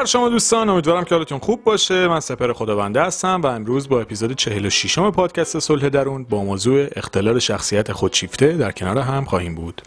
بر 0.00 0.06
شما 0.06 0.28
دوستان 0.28 0.68
امیدوارم 0.68 1.04
که 1.04 1.14
حالتون 1.14 1.38
خوب 1.38 1.64
باشه. 1.64 2.08
من 2.08 2.20
سپر 2.20 2.52
خداونده 2.52 3.02
هستم 3.02 3.40
و 3.40 3.46
امروز 3.46 3.88
با 3.88 4.00
اپیزود 4.00 4.32
46 4.32 4.98
همه 4.98 5.10
پادکست 5.10 5.58
صلح 5.58 5.88
درون 5.88 6.24
با 6.24 6.44
موضوع 6.44 6.86
اختلال 6.96 7.38
شخصیت 7.38 7.92
خودشیفته 7.92 8.52
در 8.52 8.72
کنار 8.72 8.98
هم 8.98 9.24
خواهیم 9.24 9.54
بود. 9.54 9.82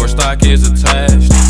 Horse 0.00 0.12
stock 0.12 0.42
is 0.46 0.66
attached. 0.70 1.49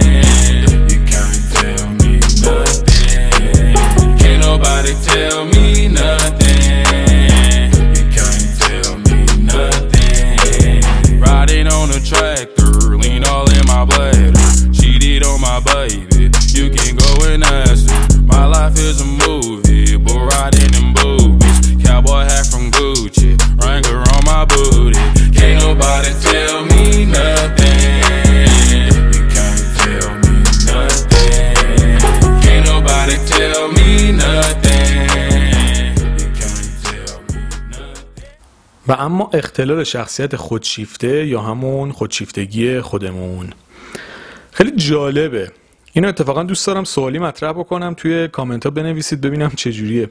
اما 39.01 39.29
اختلال 39.33 39.83
شخصیت 39.83 40.35
خودشیفته 40.35 41.27
یا 41.27 41.41
همون 41.41 41.91
خودشیفتگی 41.91 42.81
خودمون. 42.81 43.49
خیلی 44.51 44.71
جالبه. 44.71 45.51
اینو 45.93 46.07
اتفاقا 46.07 46.43
دوست 46.43 46.67
دارم 46.67 46.83
سوالی 46.83 47.19
مطرح 47.19 47.51
بکنم 47.51 47.93
توی 47.97 48.27
کامنت 48.27 48.63
ها 48.63 48.69
بنویسید 48.69 49.21
ببینم 49.21 49.51
چجوریه. 49.55 50.09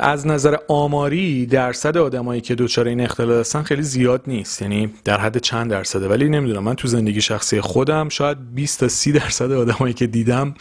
از 0.00 0.26
نظر 0.26 0.56
آماری 0.68 1.46
درصد 1.46 1.96
آدمایی 1.96 2.40
که 2.40 2.54
دچار 2.54 2.88
این 2.88 3.00
اختلال 3.00 3.40
هستن 3.40 3.62
خیلی 3.62 3.82
زیاد 3.82 4.22
نیست. 4.26 4.62
یعنی 4.62 4.90
در 5.04 5.20
حد 5.20 5.38
چند 5.38 5.70
درصده. 5.70 6.08
ولی 6.08 6.28
نمی‌دونم 6.28 6.62
من 6.62 6.74
تو 6.74 6.88
زندگی 6.88 7.20
شخصی 7.20 7.60
خودم 7.60 8.08
شاید 8.08 8.54
20 8.54 8.80
تا 8.80 8.88
30 8.88 9.12
درصد 9.12 9.52
آدمایی 9.52 9.94
که 9.94 10.06
دیدم 10.06 10.54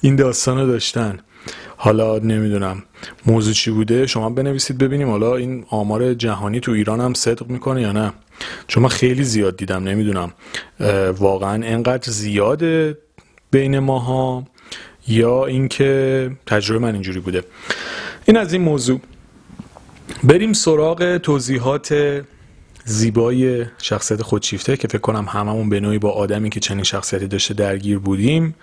این 0.00 0.16
داستانو 0.16 0.66
داشتن. 0.66 1.18
حالا 1.76 2.18
نمی‌دونم. 2.18 2.82
موضوع 3.26 3.52
چی 3.54 3.70
بوده؟ 3.70 4.06
شما 4.06 4.30
بنویسید 4.30 4.78
ببینیم. 4.78 5.10
حالا 5.10 5.36
این 5.36 5.64
آمار 5.70 6.14
جهانی 6.14 6.60
تو 6.60 6.72
ایران 6.72 7.00
هم 7.00 7.14
صدق 7.14 7.48
می‌کنه 7.48 7.82
یا 7.82 7.92
نه؟ 7.92 8.12
چون 8.66 8.82
من 8.82 8.88
خیلی 8.88 9.24
زیاد 9.24 9.56
دیدم 9.56 9.84
نمی‌دونم. 9.84 10.32
واقعا 11.18 11.66
انقدر 11.66 12.12
زیاده 12.12 12.98
بین 13.50 13.78
ماها 13.78 14.44
یا 15.08 15.46
اینکه 15.46 16.30
تجربه 16.46 16.78
من 16.78 16.92
اینجوری 16.92 17.20
بوده. 17.20 17.44
این 18.24 18.36
از 18.36 18.52
این 18.52 18.62
موضوع. 18.62 19.00
بریم 20.24 20.52
سراغ 20.52 21.16
توضیحات 21.16 22.22
زیبای 22.88 23.66
شخصیت 23.78 24.22
خودشیفته 24.22 24.76
که 24.76 24.88
فکر 24.88 24.98
کنم 24.98 25.24
هممون 25.28 25.68
به 25.68 25.80
نوعی 25.80 25.98
با 25.98 26.10
آدمی 26.10 26.50
که 26.50 26.60
چنین 26.60 26.84
شخصیتی 26.84 27.26
داشته 27.26 27.54
درگیر 27.54 27.98
بودیم 27.98 28.54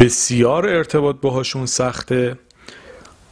بسیار 0.00 0.68
ارتباط 0.68 1.16
باهاشون 1.20 1.66
سخته. 1.66 2.38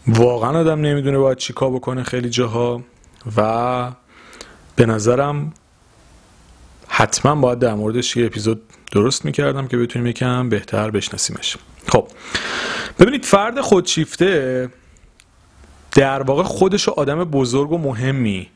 واقعا 0.07 0.61
آدم 0.61 0.81
نمی‌دونه 0.81 1.19
باید 1.19 1.39
چیکار 1.39 1.71
بکنه 1.71 2.03
خیلی 2.03 2.31
جاها 2.31 2.83
و 3.37 3.93
به 4.77 4.87
نظرم 4.87 5.53
حتما 6.89 7.35
باید 7.35 7.59
در 7.59 7.75
موردش 7.75 8.17
یه 8.17 8.27
اپیزود 8.27 8.63
درست 8.93 9.25
می‌کردم 9.25 9.69
که 9.69 9.77
بتونیم 9.77 10.07
یکم 10.07 10.49
بهتر 10.49 10.91
بشناسیمش. 10.91 11.57
خب 11.89 12.09
ببینید 12.99 13.25
فرد 13.25 13.61
خودشیفته 13.61 14.69
در 15.93 16.23
واقع 16.23 16.43
خودش 16.43 16.89
آدم 16.89 17.25
بزرگ 17.25 17.73
و 17.73 17.79
مهمی 17.79 18.49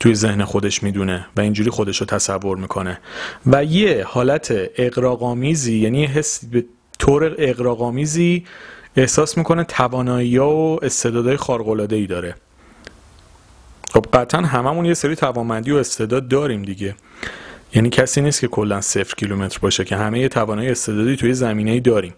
توی 0.00 0.14
ذهن 0.14 0.44
خودش 0.44 0.82
می‌دونه 0.82 1.26
و 1.36 1.40
اینجوری 1.40 1.70
خودش 1.70 2.00
رو 2.00 2.06
تصور 2.06 2.56
می‌کنه. 2.56 2.98
و 3.46 3.64
یه 3.64 4.04
حالت 4.08 4.54
اقراقامیزی 4.76 5.78
یعنی 5.78 6.06
حس 6.06 6.44
به 6.44 6.64
طور 6.98 7.34
اقراقامیزی 7.38 8.44
احساس 8.96 9.38
می‌کنه 9.38 9.64
توانایی 9.64 10.38
و 10.38 10.78
استعدادهای 10.82 11.36
خارق‌العاده 11.36 11.96
ای 11.96 12.06
داره. 12.06 12.34
خب 13.90 14.06
قطعا 14.12 14.40
هممون 14.40 14.84
یه 14.84 14.94
سری 14.94 15.16
توانمندی 15.16 15.72
و 15.72 15.76
استعداد 15.76 16.28
داریم 16.28 16.62
دیگه. 16.62 16.94
یعنی 17.74 17.90
کسی 17.90 18.20
نیست 18.20 18.40
که 18.40 18.48
کلا 18.48 18.80
صفر 18.80 19.14
کیلومتر 19.14 19.58
باشه 19.58 19.84
که 19.84 19.96
همه 19.96 20.20
یه 20.20 20.28
توانایی 20.28 20.68
استعدادی 20.70 21.16
توی 21.16 21.34
زمینه 21.34 21.70
ای 21.70 21.80
داریم. 21.80 22.14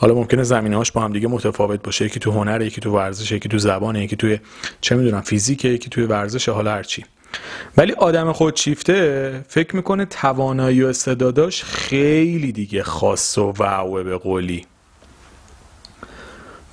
حالا 0.00 0.14
ممکنه 0.14 0.42
زمینه 0.42 0.76
هاش 0.76 0.92
با 0.92 1.00
هم 1.00 1.12
دیگه 1.12 1.28
متفاوت 1.28 1.82
باشه. 1.82 2.04
یکی 2.04 2.20
تو 2.20 2.30
هنر 2.30 2.62
یکی 2.62 2.80
تو 2.80 2.90
ورزش 2.90 3.32
یکی 3.32 3.48
تو 3.48 3.58
زبان 3.58 3.96
یکی 3.96 4.16
توی 4.16 4.38
چه 4.80 4.96
می‌دونم 4.96 5.20
فیزیک 5.20 5.64
یکی 5.64 5.88
توی 5.88 6.04
ورزش 6.04 6.48
حالا 6.48 6.70
هرچی 6.70 7.04
ولی 7.76 7.92
آدم 7.92 8.32
خودشیفته 8.32 9.44
فکر 9.48 9.76
می‌کنه 9.76 10.04
توانایی 10.04 10.82
و 10.82 10.86
استعداداش 10.86 11.64
خیلی 11.64 12.52
دیگه 12.52 12.82
خاص 12.82 13.38
و 13.38 13.52
وعوه 13.58 14.02
به 14.02 14.16
قولی. 14.16 14.66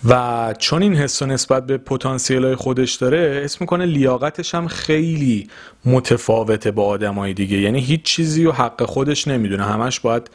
و 0.10 0.54
چون 0.60 0.82
این 0.82 0.96
حس 0.96 1.22
و 1.22 1.26
نسبت 1.26 1.66
به 1.66 1.78
پتانسیل 1.78 2.46
های 2.46 2.56
خودش 2.56 2.94
داره 2.94 3.42
اسم 3.46 3.58
می‌کنه 3.60 3.86
لیاقتش 3.86 4.56
هم 4.56 4.68
خیلی 4.68 5.50
متفاوته 5.86 6.72
با 6.72 6.86
آدمای 6.86 7.34
دیگه. 7.34 7.58
یعنی 7.58 7.80
هیچ 7.80 8.04
چیزی 8.04 8.46
و 8.46 8.52
حق 8.52 8.84
خودش 8.84 9.28
نمی‌دونه. 9.28 9.66
همش 9.66 10.00
باید 10.00 10.30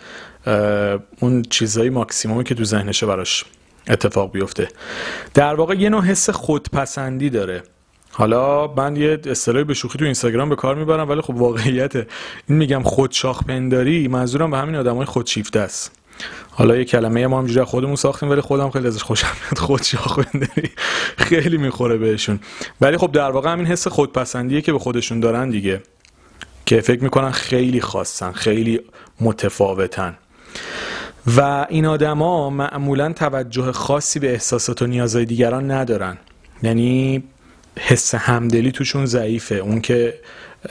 اون 1.21 1.43
چیزایی 1.51 1.91
ماکسیمومی 1.91 2.45
که 2.45 2.55
تو 2.55 2.65
ذهنشه 2.65 3.07
براش 3.07 3.45
اتفاق 3.89 4.33
بیفته. 4.33 4.69
در 5.35 5.55
واقع 5.55 5.75
یه 5.75 5.89
نوع 5.89 6.05
حس 6.05 6.31
خودپسندی 6.31 7.31
داره. 7.31 7.63
حالا 8.13 8.67
من 8.67 8.97
یه 8.97 9.21
اصطلاحی 9.27 9.65
به 9.65 9.75
شوخی 9.75 9.99
تو 9.99 10.05
اینستاگرام 10.05 10.49
به 10.49 10.57
کار 10.57 10.75
می‌برم 10.75 11.09
ولی 11.09 11.21
خب 11.21 11.35
واقعیت 11.35 11.97
این 11.97 12.07
میگم 12.59 12.83
خودشاخ 12.83 13.45
پنداری 13.45 14.09
منظورم 14.09 14.51
به 14.51 14.59
همین 14.59 14.77
آدمای 14.77 15.05
خودشیفته 15.05 15.61
است. 15.61 15.93
حالا 16.51 16.77
یه 16.77 16.85
کلمه 16.85 17.27
ما 17.27 17.39
همجوری 17.39 17.65
خودمون 17.65 17.97
ساختیم 17.97 18.31
ولی 18.31 18.41
خودم 18.41 18.71
خیلی 18.71 18.87
ازش 18.87 19.03
خوشم 19.03 19.29
میاد. 19.43 19.59
خود 19.59 19.83
شاخ 19.83 20.19
بندری 20.19 20.71
خیلی 21.19 21.57
می‌خوره 21.57 21.97
بهشون. 21.97 22.41
ولی 22.81 22.97
خب 22.97 23.13
در 23.13 23.31
واقع 23.31 23.53
همین 23.53 23.67
حس 23.67 23.89
خودپسندیه 23.89 24.61
که 24.61 24.73
به 24.73 24.79
خودشون 24.79 25.21
دارن 25.21 25.51
دیگه 25.51 25.83
که 26.67 26.81
فکر 26.81 27.03
می‌کنن 27.03 27.31
خیلی 27.31 27.81
خاصن 27.81 28.33
خیلی 28.33 28.81
متفاوتن. 29.21 30.19
و 31.27 31.67
این 31.69 31.87
آدما 31.87 32.51
معمولا 32.51 33.13
توجه 33.13 33.73
خاصی 33.73 34.19
به 34.19 34.33
احساسات 34.33 34.83
و 34.83 34.87
نیازهای 34.87 35.25
دیگران 35.25 35.71
ندارن. 35.71 36.19
یعنی 36.63 37.23
حس 37.79 38.15
همدلی 38.15 38.73
توشون 38.73 39.07
ضعیفه. 39.07 39.55
اون 39.55 39.81
که 39.81 40.15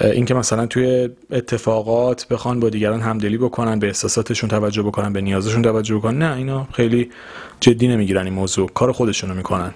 اینکه 0.01 0.33
مثلا 0.33 0.65
توی 0.65 1.09
اتفاقات 1.31 2.27
بخوان 2.27 2.59
با 2.59 2.69
دیگران 2.69 3.01
همدلی 3.01 3.37
بکنن 3.37 3.79
به 3.79 3.87
احساساتشون 3.87 4.49
توجه 4.49 4.83
بکنن 4.83 5.13
به 5.13 5.21
نیازشون 5.21 5.61
توجه 5.61 5.95
بکنن 5.95 6.17
نه 6.17 6.35
اینا 6.35 6.67
خیلی 6.73 7.11
جدی 7.59 7.87
نمی‌گیرن 7.87 8.23
این 8.23 8.33
موضوع. 8.33 8.69
کار 8.69 8.91
خودشونو 8.91 9.33
می‌کنن. 9.33 9.73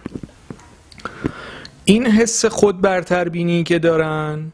این 1.85 2.07
حس 2.07 2.45
خود 2.45 2.81
برتربینی 2.81 3.63
که 3.63 3.79
دارن 3.79 4.51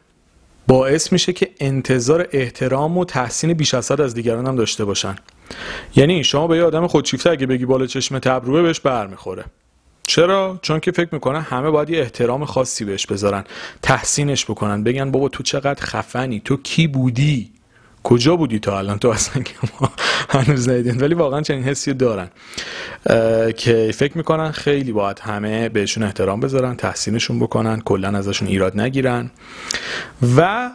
باعث 0.67 1.11
میشه 1.11 1.33
که 1.33 1.49
انتظار 1.59 2.27
احترام 2.31 2.97
و 2.97 3.05
تحسین 3.05 3.53
بیش 3.53 3.73
از 3.73 3.91
حد 3.91 4.01
از 4.01 4.13
دیگران 4.13 4.47
هم 4.47 4.55
داشته 4.55 4.85
باشن. 4.85 5.15
یعنی 5.95 6.23
شما 6.23 6.47
به 6.47 6.57
یه 6.57 6.63
آدم 6.63 6.87
خودشیفته 6.87 7.29
اگه 7.29 7.47
بگی 7.47 7.65
بالا 7.65 7.85
چشم 7.85 8.19
تبروه 8.19 8.61
بهش 8.61 8.79
برمیخوره. 8.79 9.45
چرا؟ 10.05 10.59
چون 10.61 10.79
که 10.79 10.91
فکر 10.91 11.09
می‌کنن 11.11 11.41
همه 11.41 11.69
باید 11.69 11.89
یه 11.89 11.99
احترام 11.99 12.45
خاصی 12.45 12.85
بهش 12.85 13.05
بذارن 13.05 13.43
تحسینش 13.81 14.45
بکنن 14.45 14.83
بگن 14.83 15.11
بابا 15.11 15.29
تو 15.29 15.43
چقدر 15.43 15.85
خفنی 15.85 16.41
تو 16.45 16.57
کی 16.57 16.87
بودی؟ 16.87 17.51
کجا 18.03 18.35
بودی 18.35 18.59
تا 18.59 18.77
الان؟ 18.77 18.99
تو 18.99 19.09
اصلا 19.09 19.43
که 19.43 19.53
ما 19.81 19.91
هنوز 20.29 20.69
ندیدیم. 20.69 21.01
ولی 21.01 21.13
واقعا 21.13 21.41
چنین 21.41 21.63
حسی 21.63 21.93
دارن. 21.93 22.29
که 23.57 23.91
فکر 23.93 24.17
می‌کنن 24.17 24.51
خیلی 24.51 24.91
باید 24.91 25.19
همه 25.19 25.69
بهشون 25.69 26.03
احترام 26.03 26.39
بذارن 26.39 26.75
تحسینشون 26.75 27.39
بکنن 27.39 27.81
کلا 27.81 28.17
ازشون 28.17 28.47
ایراد 28.47 28.79
نگیرن. 28.79 29.31
و 30.37 30.71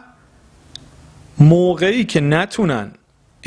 موقعی 1.39 2.05
که 2.05 2.21
نتونن 2.21 2.91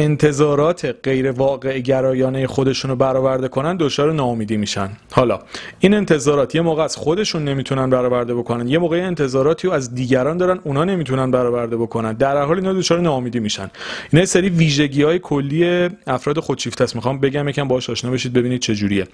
انتظارات 0.00 0.96
غیر 1.02 1.30
واقع 1.30 1.78
گرایانه 1.78 2.46
خودشون 2.46 2.90
رو 2.90 2.96
برآورده 2.96 3.48
کنن 3.48 3.76
دچار 3.76 4.12
ناامیدی 4.12 4.56
میشن. 4.56 4.90
حالا 5.12 5.38
این 5.80 5.94
انتظارات 5.94 6.54
یه 6.54 6.60
موقع 6.60 6.82
از 6.82 6.96
خودشون 6.96 7.44
نمی‌تونن 7.44 7.90
برآورده 7.90 8.34
بکنن 8.34 8.68
یه 8.68 8.78
موقع 8.78 8.96
انتظاراتی 8.96 9.68
رو 9.68 9.72
از 9.74 9.94
دیگران 9.94 10.36
دارن 10.36 10.60
اونا 10.64 10.84
نمی‌تونن 10.84 11.30
برآورده 11.30 11.76
بکنن. 11.76 12.12
در 12.12 12.42
حال 12.42 12.56
اینا 12.56 12.72
دچار 12.72 13.00
ناامیدی 13.00 13.40
میشن. 13.40 13.70
اینا 14.12 14.24
سری 14.24 14.48
ویژگی 14.48 15.02
های 15.02 15.18
کلی 15.18 15.88
افراد 16.06 16.38
خودشیفته 16.38 16.84
است. 16.84 16.96
می‌خوام 16.96 17.20
بگم 17.20 17.48
یکم 17.48 17.68
باهاش 17.68 17.90
آشنا 17.90 18.10
بشید 18.10 18.32
ببینید 18.32 18.60
چه 18.60 18.74
جوریه. 18.74 19.06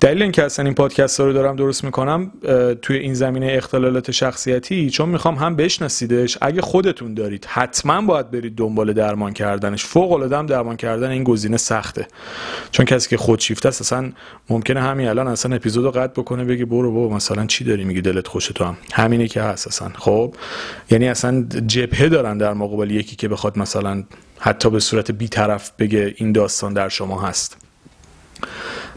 دلیل 0.00 0.22
اینکه 0.22 0.44
اصلا 0.44 0.64
این 0.64 0.74
پادکست 0.74 1.20
رو 1.20 1.32
دارم 1.32 1.56
درست 1.56 1.84
می‌کنم 1.84 2.32
توی 2.82 2.96
این 2.96 3.14
زمینه 3.14 3.46
اختلالات 3.50 4.10
شخصیتی 4.10 4.90
چون 4.90 5.08
می‌خوام 5.08 5.34
هم 5.34 5.56
بشناسیدش. 5.56 6.38
اگه 6.40 6.62
خودتون 6.62 7.14
دارید 7.14 7.44
حتما 7.44 8.00
باید 8.00 8.30
برید 8.30 8.56
دنبال 8.56 8.92
درمان 8.92 9.32
کردنش. 9.32 9.84
فوق 9.84 10.11
العاده 10.12 10.38
هم 10.38 10.46
درمان 10.46 10.76
کردن 10.76 11.10
این 11.10 11.24
گزینه 11.24 11.56
سخته. 11.56 12.06
چون 12.70 12.86
کسی 12.86 13.08
که 13.08 13.16
خودشیفته 13.16 13.68
است 13.68 13.80
اصلا 13.80 14.12
ممکنه 14.50 14.80
همین 14.80 15.08
الان 15.08 15.28
اصلا 15.28 15.54
اپیزودو 15.54 15.90
قطع 15.90 16.20
بکنه 16.22 16.44
بگه 16.44 16.64
برو 16.64 16.92
بابا 16.92 17.16
مثلا 17.16 17.46
چی 17.46 17.64
داری؟ 17.64 17.84
میگی 17.84 18.00
دلت 18.00 18.28
خوشه 18.28 18.52
تو 18.52 18.64
هم. 18.64 18.76
همینه 18.92 19.28
که 19.28 19.42
هست 19.42 19.66
اصلا. 19.66 19.90
خب؟ 19.98 20.34
یعنی 20.90 21.08
اصلا 21.08 21.46
جبهه 21.66 22.08
دارن 22.08 22.38
در 22.38 22.54
مقابل 22.54 22.90
یکی 22.90 23.16
که 23.16 23.28
بخواد 23.28 23.58
مثلا 23.58 24.04
حتی 24.38 24.70
به 24.70 24.80
صورت 24.80 25.10
بیطرف 25.10 25.72
بگه 25.78 26.14
این 26.16 26.32
داستان 26.32 26.72
در 26.72 26.88
شما 26.88 27.20
هست. 27.20 27.56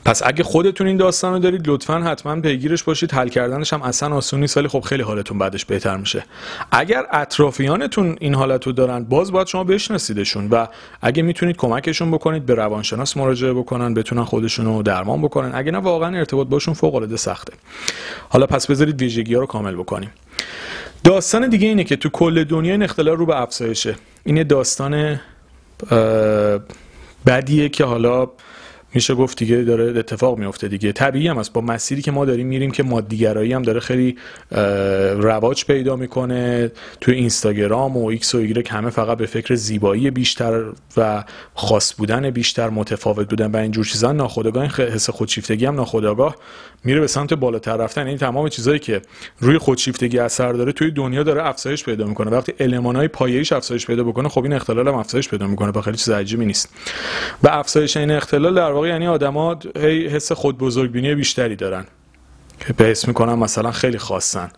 پس 0.06 0.22
اگه 0.26 0.44
خودتون 0.44 0.88
این 0.88 0.98
داستان 0.98 1.34
رو 1.34 1.40
دارید 1.40 1.70
لطفا 1.70 2.00
حتما 2.00 2.42
پیگیرش 2.42 2.84
باشید. 2.84 3.12
حل 3.12 3.28
کردنش 3.28 3.74
هم 3.74 3.82
اصلا 3.82 4.16
آسون 4.16 4.40
نیست 4.40 4.58
ولی 4.58 4.68
خب 4.68 4.80
خیلی 4.80 5.04
حالتون 5.04 5.38
بعدش 5.38 5.66
بهتر 5.66 5.98
میشه. 5.98 6.24
اگر 6.72 7.06
اطرافیانتون 7.12 8.16
این 8.20 8.36
حالت 8.36 8.66
رو 8.66 8.72
دارن 8.72 9.04
باز 9.04 9.32
باید 9.32 9.48
شما 9.48 9.64
بشناسیدشون 9.64 10.48
و 10.50 10.68
اگه 11.02 11.24
می‌تونید 11.24 11.58
کمکشون 11.58 12.12
بکنید 12.12 12.46
به 12.46 12.56
روانشناس 12.56 13.18
مراجعه 13.18 13.54
بکنن 13.54 13.94
بتونن 13.94 14.24
خودشون 14.24 14.66
رو 14.66 14.84
درمان 14.84 15.22
بکنن. 15.22 15.52
اگه 15.54 15.72
نه 15.72 15.78
واقعا 15.78 16.18
ارتباط 16.18 16.48
باشون 16.48 16.74
فوق 16.74 16.96
العاده 16.96 17.18
سخته. 17.18 17.54
حالا 18.30 18.46
پس 18.46 18.68
بذارید 18.68 19.02
ویژگی 19.02 19.34
ها 19.34 19.42
رو 19.42 19.48
کامل 19.48 19.76
بکنیم. 19.76 20.10
داستان 21.04 21.50
دیگه 21.50 21.68
اینه 21.68 21.84
که 21.84 21.96
تو 21.96 22.10
کل 22.10 22.44
دنیا 22.44 22.72
این 22.72 22.84
اختلال 22.84 23.18
رو 23.18 23.26
به 23.26 23.42
افزایشه. 23.42 23.96
این 24.24 24.44
داستان 24.44 25.20
بدیه 27.26 27.70
که 27.70 27.86
حالا 27.86 28.28
میشه 28.96 29.16
گفت 29.16 29.38
دیگه 29.38 29.58
داره 29.58 30.00
اتفاق 30.00 30.38
میفته 30.38 30.68
دیگه. 30.68 30.92
طبیعی 30.92 31.28
هم 31.28 31.38
است 31.38 31.54
با 31.54 31.62
مسیری 31.62 32.02
که 32.02 32.12
ما 32.12 32.26
داریم 32.26 32.48
میریم 32.48 32.72
که 32.72 32.84
مادیگرایی 32.84 33.54
هم 33.54 33.62
داره 33.62 33.80
خیلی 33.80 34.18
رواج 35.16 35.66
پیدا 35.66 35.96
می‌کنه. 35.96 36.72
توی 37.02 37.16
اینستاگرام 37.16 37.98
و 37.98 38.06
ایکس 38.06 38.36
و 38.36 38.38
ایگرک 38.38 38.68
همه 38.72 38.90
فقط 38.90 39.18
به 39.18 39.26
فکر 39.26 39.56
زیبایی 39.56 40.12
بیشتر 40.12 40.64
و 40.98 41.24
خاص 41.56 41.94
بودن 41.98 42.30
بیشتر 42.30 42.70
متفاوت 42.70 43.30
بودن 43.30 43.52
و 43.52 43.58
اینجور 43.58 43.86
چیزا 43.86 44.12
ناخودآگاه. 44.12 44.66
حس 44.66 45.10
خودشیفتگی 45.10 45.66
هم 45.66 45.76
ناخودآگاه. 45.76 46.36
میره 46.86 47.00
به 47.00 47.08
سمت 47.08 47.34
بالاتر 47.34 47.78
رفتن. 47.78 48.08
این 48.08 48.18
تمام 48.18 48.50
چیزایی 48.50 48.80
که 48.80 49.02
روی 49.40 49.58
خودشیفتگی 49.58 50.20
اثر 50.20 50.54
داره 50.54 50.72
توی 50.72 50.92
دنیا 50.92 51.24
داره 51.24 51.48
افزایش 51.48 51.84
پیدا 51.84 52.06
می‌کنه. 52.06 52.32
وقتی 52.32 52.54
المانهای 52.60 53.08
پایه‌ایش 53.08 53.54
افزایش 53.54 53.88
پیدا 53.88 54.04
بکنه 54.04 54.30
خب 54.30 54.44
این 54.44 54.54
اختلال 54.54 54.88
هم 54.88 54.96
افزایش 54.96 55.30
پیدا 55.30 55.48
می‌کنه 55.48 55.72
با 55.72 55.82
خیلی 55.82 55.98
چیز 55.98 56.10
عجیبی 56.10 56.46
نیست. 56.46 56.70
و 57.44 57.48
افزایش 57.48 57.98
این 57.98 58.12
اختلال 58.12 58.56
در 58.56 58.72
واقع 58.72 58.88
یعنی 58.88 59.08
آدما 59.08 59.60
هی 59.76 60.08
حس 60.08 60.32
خود 60.32 60.58
بزرگبینی 60.58 61.16
بیشتری 61.16 61.56
دارن. 61.56 61.86
که 62.60 62.74
به 62.74 62.92
اسم 62.92 63.08
می‌کنم 63.08 63.40
مثلا 63.40 63.72
خیلی 63.72 63.98
خاصن. 63.98 64.50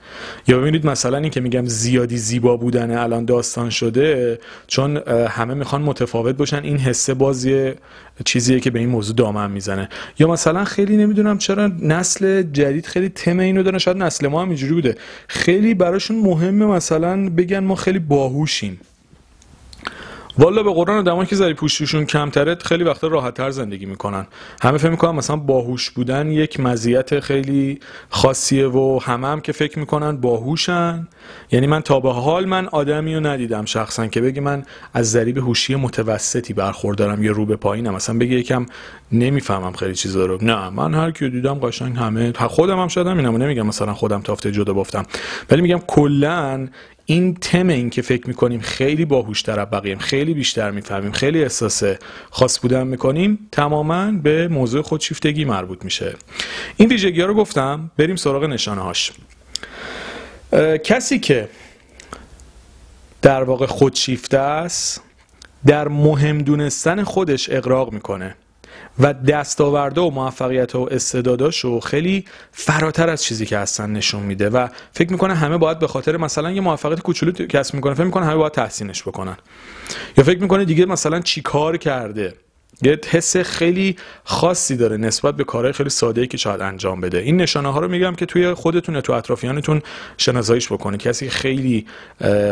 یا 0.48 0.60
ببینید 0.60 0.86
مثلا 0.86 1.18
این 1.18 1.30
که 1.30 1.42
میگم 1.42 1.66
زیادی 1.66 2.18
زیبا 2.18 2.58
بودن 2.58 2.98
الان 2.98 3.26
داستان 3.26 3.70
شده 3.70 4.40
چون 4.68 4.98
همه 5.08 5.54
می‌خوان 5.54 5.82
متفاوت 5.82 6.36
باشن 6.36 6.64
این 6.64 6.78
حسه 6.78 7.14
بازی 7.14 7.72
چیزیه 8.26 8.60
که 8.60 8.72
به 8.72 8.80
این 8.80 8.90
موضوع 8.90 9.16
دامن 9.16 9.52
می‌زنه. 9.52 9.90
یا 10.20 10.28
مثلا 10.28 10.64
خیلی 10.64 10.98
نمی‌دونم 10.98 11.38
چرا 11.38 11.68
نسل 11.68 12.42
جدید 12.42 12.86
خیلی 12.86 13.10
تم 13.10 13.40
اینو 13.40 13.64
دارن 13.64 13.78
شاید 13.78 13.98
نسل 13.98 14.28
ما 14.28 14.42
هم 14.42 14.48
اینجوری 14.48 14.74
بوده. 14.74 14.96
خیلی 15.28 15.74
براشون 15.74 16.20
مهمه 16.20 16.66
مثلا 16.66 17.30
بگن 17.30 17.60
ما 17.60 17.76
خیلی 17.76 18.00
باهوشیم. 18.00 18.80
والا 20.40 20.64
به 20.64 20.74
قرآن 20.74 20.98
آدمایی 20.98 21.28
که 21.28 21.36
زری 21.36 21.54
پوشیشون 21.54 22.06
کمتره 22.06 22.56
خیلی 22.56 22.84
وقتا 22.84 23.08
راحتتر 23.08 23.50
زندگی 23.50 23.86
می‌کنن. 23.86 24.28
همه 24.62 24.78
فکر 24.78 24.90
می‌کنن 24.90 25.16
مثلا 25.16 25.36
باهوش 25.36 25.90
بودن 25.90 26.32
یک 26.32 26.60
مزیت 26.60 27.20
خیلی 27.20 27.80
خاصیه 28.10 28.68
و 28.68 29.00
همه 29.04 29.28
هم 29.28 29.42
که 29.42 29.52
فکر 29.52 29.80
می‌کنن 29.80 30.18
باهوشن. 30.18 31.08
یعنی 31.52 31.68
من 31.68 31.82
تا 31.82 32.00
به 32.00 32.12
حال 32.12 32.46
من 32.46 32.68
آدمی 32.68 33.16
رو 33.16 33.28
ندیدم 33.28 33.66
شخصا 33.66 34.08
که 34.08 34.22
بگی 34.22 34.40
من 34.40 34.64
از 34.94 35.12
ذریب 35.12 35.38
هوشی 35.38 35.76
متوسطی 35.76 36.54
برخوردارم 36.54 37.24
یا 37.24 37.32
رو 37.32 37.46
به 37.46 37.56
پایینم. 37.56 37.96
مثلا 37.96 38.18
بگی 38.18 38.36
یکم 38.36 38.66
نمی‌فهمم 39.12 39.72
خیلی 39.72 39.96
چیزا 39.96 40.26
رو. 40.26 40.38
نه 40.42 40.70
من 40.70 40.94
هر 40.94 41.12
کیو 41.12 41.30
دیدم 41.30 41.54
قشنگ 41.54 41.98
همه 41.98 42.34
خودم 42.34 42.80
هم 42.80 42.88
شدم 42.88 43.18
اینم 43.18 43.38
نمیگم 43.38 43.68
مثلا 43.68 43.94
خودم 43.94 44.22
تافته 44.22 44.52
جدا 44.52 44.74
بافتم. 44.74 45.04
ولی 45.52 45.62
میگم 45.62 45.80
کلا 45.88 46.68
این 47.10 47.36
تم 47.36 47.68
این 47.68 47.90
که 47.90 48.02
فکر 48.02 48.28
می‌کنیم 48.28 48.60
خیلی 48.60 49.06
باهوشتر 49.06 49.60
از 49.60 49.70
بقیه 49.70 49.98
خیلی 49.98 50.34
بیشتر 50.34 50.72
می‌فهمیم 50.72 51.12
خیلی 51.12 51.44
احساس 51.44 51.84
خاص 52.30 52.60
بودن 52.60 52.88
می‌کنیم 52.88 53.50
تماما 53.52 54.12
به 54.12 54.48
موضوع 54.48 54.82
خودشیفتگی 54.82 55.46
مربوط 55.46 55.86
میشه. 55.86 56.16
این 56.78 56.90
ویژگی 56.90 57.22
ها 57.22 57.28
رو 57.28 57.34
گفتم 57.34 57.92
بریم 57.98 58.16
سراغ 58.16 58.44
نشانه 58.44 58.82
هاش 58.82 59.12
کسی 60.84 61.20
که 61.20 61.50
در 63.22 63.44
واقع 63.44 63.66
خودشیفته 63.66 64.38
است 64.38 65.02
در 65.66 65.88
مهم 65.88 66.38
دونستن 66.38 67.04
خودش 67.04 67.50
اقراق 67.50 67.94
می‌کنه. 67.94 68.36
و 69.00 69.14
دستاورده 69.14 70.02
و 70.02 70.10
موفقیت 70.10 70.76
و 70.76 70.88
استعداداشو 70.92 71.80
خیلی 71.80 72.26
فراتر 72.52 73.10
از 73.10 73.24
چیزی 73.24 73.46
که 73.46 73.58
هستن 73.58 73.90
نشون 73.90 74.24
میده 74.24 74.50
و 74.50 74.68
فکر 74.92 75.12
می‌کنه 75.12 75.36
همه 75.36 75.58
باید 75.58 75.80
به 75.80 75.88
خاطر 75.88 76.18
مثلا 76.18 76.52
یه 76.52 76.62
موفقیت 76.62 77.02
کوچولو 77.02 77.32
کسب 77.32 77.76
می‌کنه 77.76 77.94
فکر 77.94 78.04
می‌کنه 78.04 78.26
همه 78.26 78.36
باید 78.36 78.54
تحسینش 78.54 79.02
بکنن. 79.02 79.38
یا 80.18 80.24
فکر 80.24 80.40
می‌کنه 80.42 80.66
دیگه 80.66 80.86
مثلا 80.86 81.20
چی 81.20 81.42
کار 81.42 81.78
کرده؟ 81.78 82.34
یه 82.82 83.00
حس 83.10 83.38
خیلی 83.38 83.96
خاصی 84.24 84.78
داره 84.78 84.98
نسبت 84.98 85.36
به 85.36 85.44
کارهای 85.44 85.74
خیلی 85.74 85.90
ساده 85.90 86.28
که 86.28 86.38
شاید 86.38 86.62
انجام 86.62 87.02
بده. 87.02 87.18
این 87.18 87.38
نشانه 87.38 87.74
ها 87.74 87.80
رو 87.80 87.88
میگم 87.88 88.16
که 88.16 88.26
توی 88.26 88.54
خودتون 88.54 89.02
تو 89.02 89.14
اطرافیانتون 89.14 89.82
شناساییش 90.18 90.72
بکنید 90.72 91.00
کسی 91.00 91.30
خیلی 91.30 91.86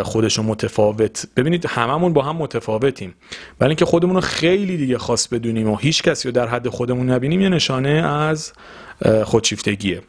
خودشو 0.04 0.44
متفاوت. 0.44 1.26
ببینید 1.36 1.66
هممون 1.66 2.14
با 2.14 2.22
هم 2.22 2.36
متفاوتیم 2.36 3.16
ولی 3.60 3.70
اینکه 3.70 3.86
خودمون 3.86 4.16
رو 4.16 4.22
خیلی 4.22 4.78
دیگه 4.78 4.98
خاص 4.98 5.28
بدونیم 5.28 5.70
و 5.70 5.76
هیچ 5.76 6.04
کسی 6.04 6.28
رو 6.28 6.32
در 6.32 6.48
حد 6.48 6.70
خودمون 6.70 7.10
نبینیم 7.10 7.42
یه 7.42 7.50
نشانه 7.50 7.90
از 7.90 8.54
خودشیفتگیه. 9.24 10.02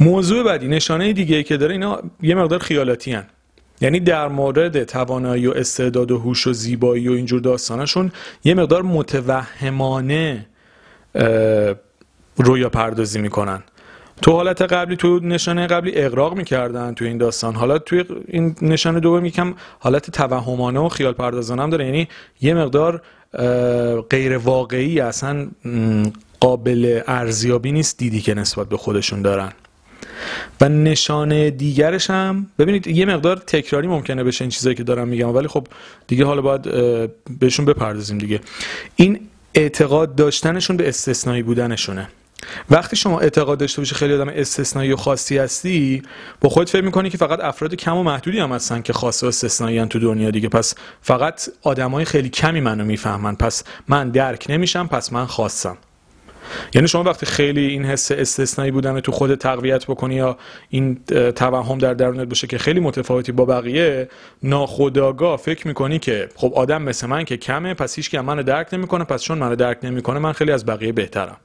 موضوع 0.00 0.44
بعدی 0.44 0.68
نشانه 0.68 1.12
دیگه 1.12 1.42
که 1.42 1.56
داره 1.56 1.72
اینا 1.72 2.02
یه 2.22 2.34
مقدار 2.34 2.58
خیالاتی 2.58 3.12
هن. 3.12 3.26
یعنی 3.80 4.00
در 4.00 4.28
مورد 4.28 4.84
توانایی 4.84 5.46
و 5.46 5.50
استعداد 5.50 6.10
و 6.10 6.18
هوش 6.18 6.46
و 6.46 6.52
زیبایی 6.52 7.08
و 7.08 7.12
اینجور 7.12 7.40
داستانشون 7.40 8.12
یه 8.44 8.54
مقدار 8.54 8.82
متوهمانه 8.82 10.46
رویا 12.36 12.68
پردازی 12.68 13.20
می‌کنن. 13.20 13.62
تو 14.22 14.32
حالت 14.32 14.62
قبلی 14.62 14.96
تو 14.96 15.18
نشانه 15.18 15.66
قبلی 15.66 15.92
اقراق 15.94 16.36
می‌کردن 16.36 16.94
تو 16.94 17.04
این 17.04 17.18
داستان. 17.18 17.54
حالا 17.54 17.78
توی 17.78 18.04
این 18.28 18.56
نشانه 18.62 19.00
دوم 19.00 19.24
یکم 19.24 19.54
حالت 19.78 20.10
توهمانه 20.10 20.80
و 20.80 20.88
خیال 20.88 21.12
پردازانه 21.12 21.62
هم 21.62 21.70
داره. 21.70 21.84
یعنی 21.84 22.08
یه 22.40 22.54
مقدار 22.54 23.02
غیر 24.10 24.36
واقعی 24.36 25.00
اصلا 25.00 25.48
قابل 26.40 27.00
ارزیابی 27.06 27.72
نیست 27.72 27.98
دیدی 27.98 28.20
که 28.20 28.34
نسبت 28.34 28.68
به 28.68 28.76
خودشون 28.76 29.22
دارن. 29.22 29.52
و 30.60 30.68
نشانه 30.68 31.50
دیگرش 31.50 32.10
هم 32.10 32.46
ببینید 32.58 32.86
یه 32.86 33.06
مقدار 33.06 33.36
تکراری 33.36 33.88
ممکنه 33.88 34.24
بشه 34.24 34.42
این 34.42 34.50
چیزایی 34.50 34.76
که 34.76 34.82
دارم 34.82 35.08
میگم 35.08 35.34
ولی 35.34 35.48
خب 35.48 35.66
دیگه 36.06 36.24
حالا 36.24 36.42
باید 36.42 36.62
بهشون 37.38 37.64
بپردازیم 37.64 38.18
دیگه. 38.18 38.40
این 38.96 39.20
اعتقاد 39.54 40.14
داشتنشون 40.14 40.76
به 40.76 40.88
استثنایی 40.88 41.42
بودنشونه. 41.42 42.08
وقتی 42.70 42.96
شما 42.96 43.20
اعتقاد 43.20 43.58
داشته 43.58 43.80
باشی 43.80 43.94
خیلی 43.94 44.14
آدم 44.14 44.28
استثنایی 44.28 44.92
و 44.92 44.96
خاصی 44.96 45.38
هستی 45.38 46.02
با 46.40 46.48
خودت 46.48 46.70
فکر 46.70 46.84
می‌کنی 46.84 47.10
که 47.10 47.18
فقط 47.18 47.40
افراد 47.40 47.74
کم 47.74 47.96
و 47.96 48.02
محدودی 48.02 48.38
هم 48.38 48.52
هستن 48.52 48.82
که 48.82 48.92
خاص 48.92 49.22
و 49.22 49.26
استثنایی 49.26 49.86
تو 49.86 49.98
دنیا 49.98 50.30
دیگه. 50.30 50.48
پس 50.48 50.74
فقط 51.02 51.48
آدمای 51.62 52.04
خیلی 52.04 52.28
کمی 52.28 52.60
منو 52.60 52.84
می‌فهمن. 52.84 53.34
پس 53.34 53.64
من 53.88 54.10
درک 54.10 54.46
نمیشم 54.48 54.86
پس 54.86 55.12
من 55.12 55.26
خاصم. 55.26 55.76
یعنی 56.74 56.88
شما 56.88 57.02
وقتی 57.02 57.26
خیلی 57.26 57.66
این 57.66 57.84
حس 57.84 58.12
استثنایی 58.12 58.70
بودن 58.70 59.00
تو 59.00 59.12
خود 59.12 59.34
تقویت 59.34 59.86
بکنی 59.86 60.14
یا 60.14 60.38
این 60.68 60.98
توهم 61.36 61.78
در 61.78 61.94
درونت 61.94 62.28
باشه 62.28 62.46
که 62.46 62.58
خیلی 62.58 62.80
متفاوتی 62.80 63.32
با 63.32 63.44
بقیه 63.44 64.08
ناخودآگاه 64.42 65.36
فکر 65.36 65.68
می‌کنی 65.68 65.98
که 65.98 66.28
خب 66.36 66.52
آدم 66.54 66.82
مثل 66.82 67.06
من 67.06 67.24
که 67.24 67.36
کمه 67.36 67.74
پس 67.74 67.96
هیچ 67.96 68.10
که 68.10 68.20
منو 68.20 68.42
درک 68.42 68.68
نمی‌کنه 68.72 69.04
پس 69.04 69.22
چون 69.22 69.38
منو 69.38 69.56
درک 69.56 69.78
نمی‌کنه 69.82 70.18
من 70.18 70.32
خیلی 70.32 70.52
از 70.52 70.66
بقیه 70.66 70.92
بهترم. 70.92 71.36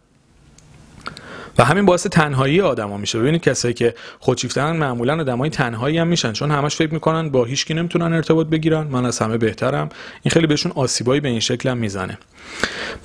و 1.57 1.63
همین 1.63 1.85
باعث 1.85 2.07
تنهایی 2.07 2.61
آدما 2.61 2.97
میشه. 2.97 3.19
ببینید 3.19 3.41
کسایی 3.41 3.73
که 3.73 3.93
خودشیفتن 4.19 4.75
معمولا 4.75 5.19
آدمای 5.19 5.49
تنهایی 5.49 5.97
هم 5.97 6.07
میشن 6.07 6.33
چون 6.33 6.51
همش 6.51 6.75
فکر 6.75 6.93
می‌کنن 6.93 7.29
با 7.29 7.45
هیچکی 7.45 7.73
نمی‌تونن 7.73 8.13
ارتباط 8.13 8.47
بگیرن. 8.47 8.87
من 8.87 9.05
از 9.05 9.19
همه 9.19 9.37
بهترم. 9.37 9.89
این 10.23 10.31
خیلی 10.31 10.47
بهشون 10.47 10.71
آسیبایی 10.75 11.21
به 11.21 11.29
این 11.29 11.39
شکل 11.39 11.69
هم 11.69 11.77
می‌زنه. 11.77 12.17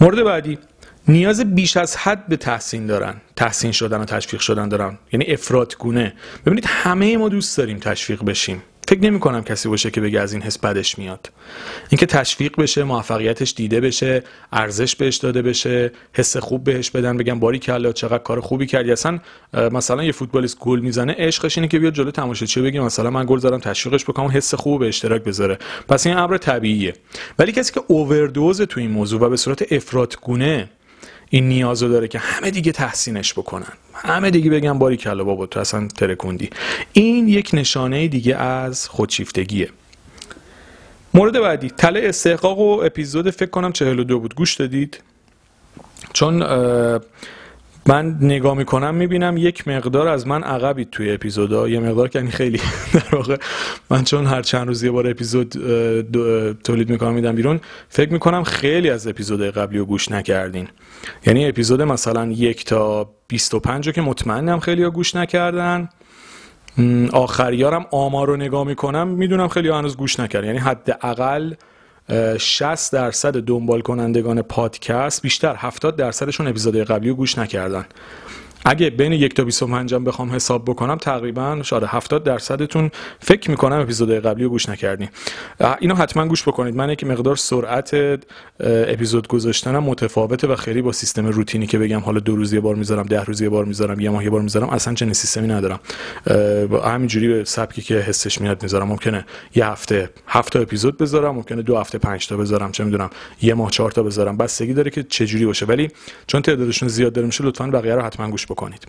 مورد 0.01 0.25
بعدی. 0.25 0.59
نیاز 1.09 1.55
بیش 1.55 1.77
از 1.77 1.97
حد 1.97 2.27
به 2.29 2.37
تحسین 2.37 2.87
دارن. 2.87 3.15
تحسین 3.37 3.73
شدن 3.73 4.01
و 4.01 4.05
تشویق 4.05 4.41
شدن 4.41 4.69
دارن. 4.69 4.99
یعنی 5.13 5.27
افراط 5.27 5.77
گونه. 5.77 6.15
ببینید 6.47 6.65
همه 6.67 7.17
ما 7.17 7.29
دوست 7.29 7.59
داریم 7.59 7.79
تشویق 7.79 8.25
بشیم. 8.25 8.63
فکر 8.89 9.01
نمی 9.01 9.21
کنم 9.21 9.43
کسی 9.43 9.69
باشه 9.69 9.91
که 9.91 10.01
بگه 10.01 10.21
از 10.21 10.33
این 10.33 10.43
حس 10.43 10.59
بدش 10.59 10.99
میاد. 10.99 11.31
اینکه 11.89 12.07
تشویق 12.07 12.61
بشه 12.61 12.85
موفقیتش 12.85 13.55
دیده 13.55 13.81
بشه 13.81 14.23
ارزش 14.53 14.97
بهش 14.97 15.17
داده 15.17 15.43
بشه 15.43 15.93
حس 16.13 16.37
خوب 16.37 16.65
بهش 16.65 16.91
بدن 16.91 17.17
بگم 17.17 17.41
باری 17.41 17.59
کلا 17.59 17.93
چقدر 17.93 18.19
کار 18.19 18.41
خوبی 18.41 18.67
کردی. 18.67 18.93
اصلا 18.93 19.19
مثلا 19.55 20.05
یه 20.05 20.13
فوتبالیست 20.13 20.59
گل 20.59 20.81
می‌زنه 20.81 21.15
عشقش 21.19 21.59
اینه 21.59 21.69
که 21.69 21.79
بیاد 21.79 21.93
جلو 21.93 22.11
تماشاچی 22.11 22.61
بگه 22.61 22.81
مثلا 22.81 23.11
من 23.11 23.25
گل 23.29 23.39
زدم 23.39 23.59
تشویقش 23.59 24.05
بکنم 24.05 24.31
حس 24.35 24.55
خوب 24.55 24.81
به 24.81 24.89
اشتراک 24.89 25.23
بذاره. 25.23 25.59
پس 25.89 26.07
این 26.07 26.17
امر 26.17 26.37
طبیعیه. 26.37 26.95
ولی 27.39 27.53
کسی 27.53 27.73
که 27.73 27.83
اووردوز 27.87 28.63
تو 28.63 28.81
این 28.81 28.91
موضوع 28.91 29.21
و 29.21 29.29
به 29.29 29.37
صورت 29.37 29.73
افراط 29.73 30.17
گونه 30.23 30.71
این 31.35 31.49
نیازو 31.49 31.89
داره 31.89 32.09
که 32.09 32.19
همه 32.19 32.51
دیگه 32.51 32.73
تحسینش 32.73 33.33
بکنن. 33.33 33.73
همه 33.95 34.31
دیگه 34.31 34.51
بگن 34.51 34.79
باری 34.79 34.97
کلا 34.97 35.25
بابا 35.25 35.47
تو 35.47 35.61
اصلا 35.61 35.89
ترکوندی. 35.89 36.51
این 36.93 37.29
یک 37.29 37.51
نشانه 37.53 38.09
دیگه 38.09 38.37
از 38.37 38.89
خودشیفتگیه. 38.89 39.71
مورد 41.15 41.41
بعدی 41.41 41.71
تله 41.71 42.01
استحقاق 42.05 42.59
و 42.59 42.83
اپیزود 42.85 43.31
فکر 43.31 43.51
کنم 43.51 43.73
42 43.73 44.19
بود. 44.19 44.35
گوش 44.35 44.55
دادید. 44.55 45.01
چون 46.13 46.43
من 47.87 48.17
نگاه 48.21 48.57
می‌کنم 48.57 48.95
می‌بینم 48.95 49.37
یک 49.37 49.69
مقدار 49.69 50.09
از 50.09 50.27
من 50.27 50.43
عقبید 50.43 50.91
توی 50.91 51.13
اپیزودا 51.13 51.69
یه 51.69 51.81
مقدار 51.81 52.09
که 52.09 52.19
یعنی 52.19 52.31
خیلی 52.31 52.61
در 52.95 53.17
واقع 53.17 53.37
من 53.91 54.05
چون 54.05 54.27
هر 54.27 54.43
چند 54.43 54.67
روز 54.67 54.83
یه 54.83 54.91
بار 54.91 55.09
اپیزود 55.09 55.49
تولید 56.65 56.91
می‌کنم 56.91 57.15
میدم 57.15 57.35
بیرون. 57.35 57.61
فکر 57.89 58.13
می‌کنم 58.13 58.43
خیلی 58.43 58.91
از 58.91 59.07
اپیزود 59.07 59.43
قبلی 59.43 59.79
رو 59.79 59.85
گوش 59.85 60.11
نکردین. 60.11 60.69
یعنی 61.27 61.49
اپیزود 61.49 61.83
مثلا 61.83 62.27
یک 62.27 62.65
تا 62.65 63.11
25 63.29 63.87
رو 63.87 63.93
که 63.93 64.01
مطمئنم 64.03 64.61
خیلی 64.61 64.83
ها 64.83 64.91
گوش 64.91 65.15
نکردن. 65.15 65.89
آخریارم 67.13 67.87
آمار 67.91 68.29
رو 68.29 68.37
نگاه 68.37 68.65
می‌کنم 68.67 69.09
می‌دونم 69.09 69.49
خیلی 69.49 69.69
هنوز 69.69 69.97
گوش 69.97 70.21
نکردن 70.21 70.47
یعنی 70.47 70.59
حداقل 70.59 71.55
60 72.39 72.93
درصد 72.93 73.41
دنبال 73.41 73.81
کنندگان 73.81 74.43
پادکست 74.43 75.23
بیشتر 75.23 75.55
70 75.55 75.97
درصدشون 75.97 76.47
اپیزود 76.47 76.77
قبلی 76.77 77.09
رو 77.09 77.15
گوش 77.15 77.39
نکردن. 77.39 77.85
اگه 78.65 78.91
بین 78.91 79.13
یک 79.13 79.35
تا 79.35 79.45
25 79.45 79.95
هم 79.95 80.05
بخوام 80.05 80.33
حساب 80.33 80.65
بکنم 80.65 80.97
تقریبا 80.97 81.59
شاید 81.63 81.85
70 81.85 82.25
درصدتون 82.25 82.91
فکر 83.21 83.51
می‌کنم 83.51 83.81
اپیزود 83.81 84.11
قبلی 84.11 84.45
رو 84.45 84.51
گوش 84.51 84.69
نکردین. 84.69 85.09
اینو 85.79 85.95
حتما 85.95 86.27
گوش 86.27 86.49
بکنید. 86.49 86.75
من 86.75 86.95
که 86.95 87.07
مقدار 87.07 87.37
سرعت 87.37 88.21
اپیزود 88.61 89.29
گذاشتنم 89.29 89.85
متفاوته 89.85 90.47
و 90.47 90.57
خیلی 90.57 90.83
با 90.83 90.93
سیستم 90.93 91.27
روتینی 91.27 91.67
که 91.67 91.79
بگم 91.79 92.01
حالا 92.01 92.21
دو 92.21 92.37
روز 92.37 92.53
یه 92.53 92.61
بار 92.61 92.75
می‌ذارم 92.75 93.07
ده 93.07 93.25
روز 93.25 93.41
یه 93.41 93.49
بار 93.49 93.65
می‌ذارم 93.65 94.01
یه 94.01 94.11
ماه 94.11 94.25
یه 94.25 94.31
بار 94.31 94.41
می‌ذارم 94.41 94.69
اصلا 94.69 94.95
چنین 94.95 95.13
سیستمی 95.13 95.49
ندارم. 95.49 95.81
همینجوری 96.85 97.29
به 97.29 97.45
سبکی 97.45 97.83
که 97.83 97.95
حسش 97.95 98.41
میاد 98.41 98.63
می‌ذارم. 98.63 98.89
ممکنه 98.89 99.27
یه 99.55 99.67
هفته 99.67 100.11
هفت 100.27 100.57
اپیزود 100.57 100.99
بذارم 100.99 101.35
ممکنه 101.35 101.63
دو 101.63 101.79
هفته 101.79 101.99
پنج 101.99 102.27
تا 102.27 102.37
بذارم 102.37 102.73
چه 102.73 102.85
می‌دونم 102.85 103.11
یه 103.43 103.55
ماه 103.55 103.71
چهار 103.71 103.91
تا 103.91 104.03
بذارم. 104.03 104.37
بستگی 104.37 104.75
داره 104.75 104.91
که 104.91 105.03
چه 105.03 105.27
جوری 105.27 105.47
باشه. 105.47 105.67
ولی 105.67 105.91
چون 106.27 106.43
تعدادشون 106.43 106.89
زیاد 106.89 107.13
داره 107.13 107.27
میشه 107.27 107.45
لطفا 107.45 107.67
بقیه 107.67 107.95
رو 107.95 108.03
حتما 108.03 108.31
گوش 108.31 108.47
بکنید. 108.55 108.87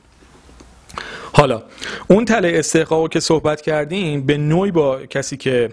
حالا 1.33 1.63
اون 2.07 2.25
تله 2.25 2.51
استحقاق 2.55 3.09
که 3.09 3.19
صحبت 3.19 3.61
کردیم 3.61 4.25
به 4.25 4.37
نوعی 4.37 4.71
با 4.71 5.05
کسی 5.05 5.37
که 5.37 5.69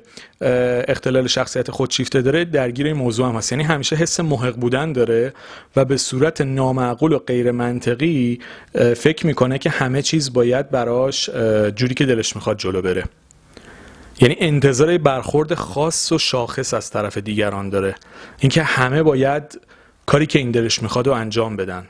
اختلال 0.88 1.26
شخصیت 1.26 1.70
خودشیفته 1.70 2.22
داره 2.22 2.44
درگیر 2.44 2.86
این 2.86 2.96
موضوع 2.96 3.28
هم 3.28 3.36
هست. 3.36 3.52
یعنی 3.52 3.64
همیشه 3.64 3.96
حس 3.96 4.20
محق 4.20 4.56
بودن 4.56 4.92
داره 4.92 5.32
و 5.76 5.84
به 5.84 5.96
صورت 5.96 6.40
نامعقول 6.40 7.12
و 7.12 7.18
غیر 7.18 7.50
منطقی 7.50 8.40
فکر 8.96 9.26
می‌کنه 9.26 9.58
که 9.58 9.70
همه 9.70 10.02
چیز 10.02 10.32
باید 10.32 10.70
براش 10.70 11.30
جوری 11.76 11.94
که 11.94 12.06
دلش 12.06 12.36
می‌خواد 12.36 12.58
جلو 12.58 12.82
بره. 12.82 13.04
یعنی 14.20 14.36
انتظار 14.38 14.98
برخورد 14.98 15.54
خاص 15.54 16.12
و 16.12 16.18
شاخص 16.18 16.74
از 16.74 16.90
طرف 16.90 17.18
دیگران 17.18 17.70
داره. 17.70 17.94
اینکه 18.38 18.62
همه 18.62 19.02
باید 19.02 19.60
کاری 20.06 20.26
که 20.26 20.38
این 20.38 20.50
دلش 20.50 20.82
می‌خواد 20.82 21.08
و 21.08 21.12
انجام 21.12 21.56
بدن. 21.56 21.86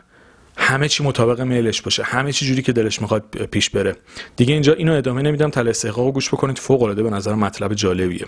همه 0.57 0.89
چی 0.89 1.05
مطابق 1.05 1.41
میلش 1.41 1.83
باشه 1.83 2.03
همه 2.03 2.33
چی 2.33 2.47
جوری 2.47 2.63
که 2.63 2.73
دلش 2.73 3.03
می‌خواد 3.03 3.25
پیش 3.51 3.71
بره. 3.71 3.97
دیگه 4.37 4.53
اینجا 4.53 4.73
اینو 4.73 4.93
ادامه 4.93 5.23
نمیدم 5.23 5.51
تل 5.51 5.69
استحقاق 5.69 6.13
گوش 6.13 6.29
بکنید. 6.29 6.59
فوق 6.59 6.83
العاده 6.83 7.03
به 7.03 7.11
نظر 7.11 7.35
مطلب 7.35 7.75
جالبیه. 7.75 8.27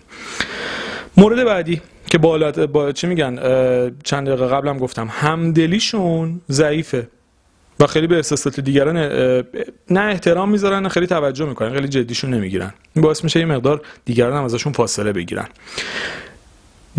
مورد 1.16 1.44
بعدی 1.44 1.80
که 2.06 2.18
بالا 2.18 2.66
با 2.66 2.92
چی 2.92 3.06
میگن؟ 3.06 3.36
چند 4.04 4.28
دقیقه 4.28 4.46
قبلم 4.46 4.78
گفتم. 4.78 5.08
همدلیشون 5.10 6.40
ضعیفه 6.50 7.08
و 7.80 7.86
خیلی 7.86 8.06
به 8.06 8.16
احساسات 8.16 8.60
دیگران 8.60 8.96
نه 9.90 10.00
احترام 10.00 10.50
می‌ذارن 10.50 10.82
نه 10.82 10.88
خیلی 10.88 11.06
توجه 11.06 11.46
می‌کنن 11.46 11.74
خیلی 11.74 11.88
جدیشون 11.88 12.34
نمی‌گیرن. 12.34 12.74
باعث 12.96 13.24
میشه 13.24 13.40
یه 13.40 13.46
مقدار 13.46 13.82
دیگران 14.04 14.36
هم 14.36 14.44
ازشون 14.44 14.72
فاصله 14.72 15.12
بگیرن. 15.12 15.46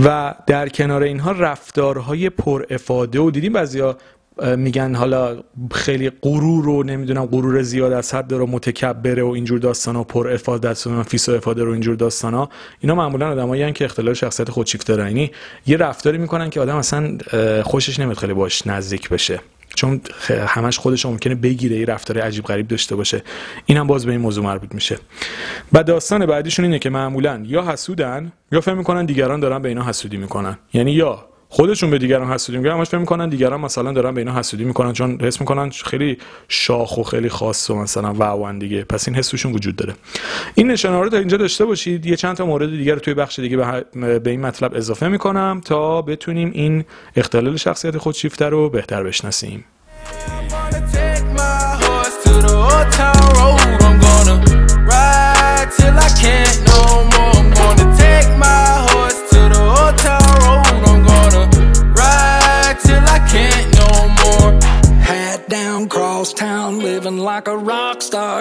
و 0.03 0.35
در 0.47 0.69
کنار 0.69 1.03
اینها 1.03 1.31
رفتارهای 1.31 2.29
پر 2.29 2.65
افاده 2.69 3.19
و 3.19 3.31
دیدیم 3.31 3.53
بعضیا 3.53 3.97
میگن 4.57 4.95
حالا 4.95 5.43
خیلی 5.71 6.11
غرور 6.21 6.63
رو 6.63 6.83
نمی‌دونم 6.83 7.25
غرور 7.25 7.61
زیاد 7.61 7.91
از 7.91 8.13
حد 8.13 8.33
رو 8.33 8.47
متکبره 8.47 9.23
و 9.23 9.27
اینجور 9.27 9.59
داستانا 9.59 10.03
پر 10.03 10.29
افاده 10.29 10.69
است 10.69 10.87
و 10.87 11.03
فیس 11.03 11.29
و 11.29 11.31
افاده 11.31 11.63
رو 11.63 11.71
اینجور 11.71 11.95
داستانا. 11.95 12.49
اینا 12.79 12.95
معمولا 12.95 13.31
آدمایی 13.31 13.73
که 13.73 13.85
اختلال 13.85 14.13
شخصیت 14.13 14.49
خودشیفته 14.49 14.95
دارن 14.95 15.07
یعنی 15.07 15.31
یه 15.67 15.77
رفتاری 15.77 16.17
می‌کنن 16.17 16.49
که 16.49 16.61
آدم 16.61 16.75
اصلا 16.75 17.17
خوشش 17.63 17.99
نمیاد 17.99 18.17
خیلی 18.17 18.33
باش 18.33 18.67
نزدیک 18.67 19.09
بشه. 19.09 19.39
چون 19.75 20.01
همش 20.47 20.79
خودش 20.79 21.05
ممکنه 21.05 21.35
بگیره 21.35 21.77
یه 21.77 21.85
رفتار 21.85 22.19
عجیب 22.19 22.43
غریب 22.45 22.67
داشته 22.67 22.95
باشه. 22.95 23.23
این 23.65 23.77
هم 23.77 23.87
باز 23.87 24.05
به 24.05 24.11
این 24.11 24.21
موضوع 24.21 24.43
مربوط 24.43 24.75
میشه. 24.75 24.97
و 25.73 25.83
داستان 25.83 26.25
بعدیشون 26.25 26.65
اینه 26.65 26.79
که 26.79 26.89
معمولا 26.89 27.41
یا 27.45 27.61
حسودن 27.61 28.31
یا 28.51 28.61
فهم 28.61 28.77
می‌کنن 28.77 29.05
دیگران 29.05 29.39
دارن 29.39 29.61
به 29.61 29.69
اینا 29.69 29.83
حسودی 29.83 30.17
می‌کنن. 30.17 30.57
یعنی 30.73 30.91
یا 30.91 31.25
خودشون 31.49 31.89
به 31.89 31.97
دیگران 31.97 32.31
حسودی 32.31 32.57
می‌کنن 32.57 32.73
همش 32.73 32.87
فکر 32.87 32.97
می‌کنن 32.97 33.29
دیگران 33.29 33.61
مثلا 33.61 33.91
دارن 33.91 34.13
به 34.13 34.21
اینا 34.21 34.39
حسودی 34.39 34.63
می‌کنن 34.63 34.93
چون 34.93 35.17
حس 35.21 35.39
می‌کنن 35.41 35.69
خیلی 35.69 36.17
شاخ 36.47 36.97
و 36.97 37.03
خیلی 37.03 37.29
خاص 37.29 37.69
و 37.69 37.75
مثلا 37.75 38.13
واوان 38.13 38.59
دیگه. 38.59 38.83
پس 38.83 39.07
این 39.07 39.17
حسشون 39.17 39.53
وجود 39.53 39.75
داره. 39.75 39.93
این 40.55 40.71
نشانه 40.71 40.99
رو 40.99 41.09
تا 41.09 41.17
اینجا 41.17 41.37
داشته 41.37 41.65
باشید. 41.65 42.05
یه 42.05 42.15
چند 42.15 42.35
تا 42.35 42.45
مورد 42.45 42.69
دیگر 42.69 42.93
رو 42.93 42.99
توی 42.99 43.13
بخش 43.13 43.39
دیگه 43.39 43.57
به 44.19 44.29
این 44.29 44.41
مطلب 44.41 44.75
اضافه 44.75 45.07
می‌کنم 45.07 45.61
تا 45.65 46.01
بتونیم 46.01 46.51
این 46.53 46.85
اختلال 47.15 47.57
شخصیت 47.57 47.97
خودشیفته 47.97 48.45
رو 48.45 48.69
بهتر 48.69 49.03
بشناسیم. 49.03 49.65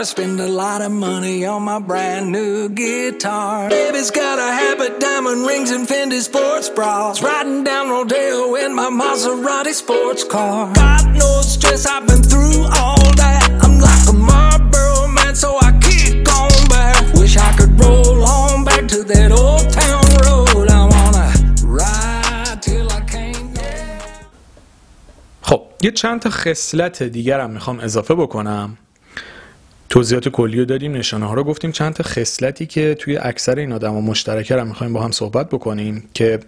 rock 0.03 0.05
star. 0.05 0.05
Spend 0.05 0.39
a 0.39 0.47
lot 0.47 0.81
of 0.81 0.91
money 0.91 1.45
on 1.45 1.63
my 1.63 1.79
brand 1.79 2.31
new 2.31 2.69
guitar. 2.69 3.69
Baby's 3.69 4.11
got 4.11 4.39
a 4.39 4.51
habit, 4.61 4.99
diamond 4.99 5.45
rings, 5.47 5.71
and 5.71 5.87
Fendi 5.87 6.21
sports 6.21 6.69
bras. 6.69 7.21
Riding 7.21 7.63
down 7.63 7.89
Rodeo 7.89 8.55
in 8.55 8.75
my 8.75 8.89
Maserati 8.89 9.73
sports 9.73 10.23
car. 10.23 10.73
Got 10.73 11.05
no 11.23 11.41
stress, 11.41 11.85
I've 11.85 12.07
been 12.07 12.23
through 12.23 12.63
all 12.79 13.03
that. 13.21 13.43
I'm 13.63 13.79
like 13.79 14.05
a 14.13 14.15
Marlboro 14.29 15.07
man, 15.07 15.35
so 15.35 15.49
I 15.67 15.71
keep 15.87 16.13
going 16.33 16.65
back. 16.75 17.13
Wish 17.13 17.37
I 17.37 17.51
could 17.57 17.73
roll 17.79 18.23
on 18.23 18.63
back 18.63 18.87
to 18.93 19.03
that 19.13 19.31
old 19.31 19.65
town 19.81 20.03
road. 20.25 20.67
I 20.79 20.81
wanna 20.93 21.27
ride 21.77 22.61
till 22.61 22.87
I 22.91 23.01
can't 23.01 23.49
خب 25.41 25.61
یه 25.81 25.91
چند 25.91 26.21
تا 26.21 26.29
خصلت 26.29 27.03
دیگرم 27.03 27.51
میخوام 27.51 27.79
اضافه 27.79 28.15
بکنم 28.15 28.77
توضیحات 29.94 30.28
کلی 30.28 30.58
رو 30.58 30.64
دادیم 30.64 30.92
نشانه 30.92 31.26
ها 31.26 31.34
رو 31.34 31.44
گفتیم. 31.44 31.72
چند 31.72 31.92
تا 31.92 32.04
خصلتی 32.04 32.66
که 32.66 32.94
توی 32.94 33.16
اکثر 33.16 33.58
این 33.58 33.72
آدم 33.72 33.94
مشترکه 33.94 34.56
رو 34.56 34.64
می‌خوایم 34.64 34.92
با 34.92 35.02
هم 35.02 35.10
صحبت 35.10 35.48
بکنیم 35.48 36.08
که 36.14 36.40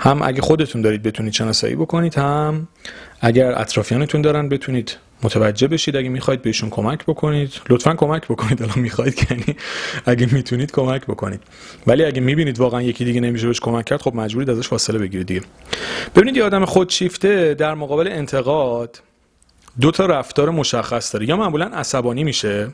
هم 0.00 0.22
اگه 0.22 0.42
خودتون 0.42 0.82
دارید 0.82 1.02
بتونید 1.02 1.32
شناسایی 1.32 1.74
بکنید 1.74 2.14
هم 2.14 2.68
اگر 3.20 3.60
اطرافیانتون 3.60 4.22
دارن 4.22 4.48
بتونید 4.48 4.96
متوجه 5.22 5.68
بشید. 5.68 5.96
اگه 5.96 6.08
می‌خواید 6.08 6.42
بهشون 6.42 6.70
کمک 6.70 7.04
بکنید 7.04 7.52
لطفا 7.70 7.94
کمک 7.94 8.24
بکنید. 8.28 8.62
الان 8.62 8.78
می‌خواید 8.78 9.26
یعنی 9.30 9.56
اگه 10.06 10.34
می‌تونید 10.34 10.72
کمک 10.72 11.06
بکنید. 11.06 11.40
ولی 11.86 12.04
اگه 12.04 12.20
می‌بینید 12.20 12.60
واقعا 12.60 12.82
یکی 12.82 13.04
دیگه 13.04 13.20
نمیشه 13.20 13.46
بهش 13.46 13.60
کمک 13.60 13.84
کرد 13.84 14.02
خب 14.02 14.14
مجبورید 14.14 14.50
ازش 14.50 14.68
فاصله 14.68 14.98
بگیرید 14.98 15.26
دیگه. 15.26 15.40
ببینید 16.16 16.36
یه 16.36 16.44
آدم 16.44 16.64
خودشیفته 16.64 17.54
در 17.54 17.74
مقابل 17.74 18.08
انتقاد 18.08 19.02
دو 19.80 19.90
تا 19.90 20.06
رفتار 20.06 20.50
مشخص 20.50 21.12
داره. 21.12 21.28
یا 21.28 21.36
معمولا 21.36 21.66
عصبانی 21.66 22.24
میشه 22.24 22.68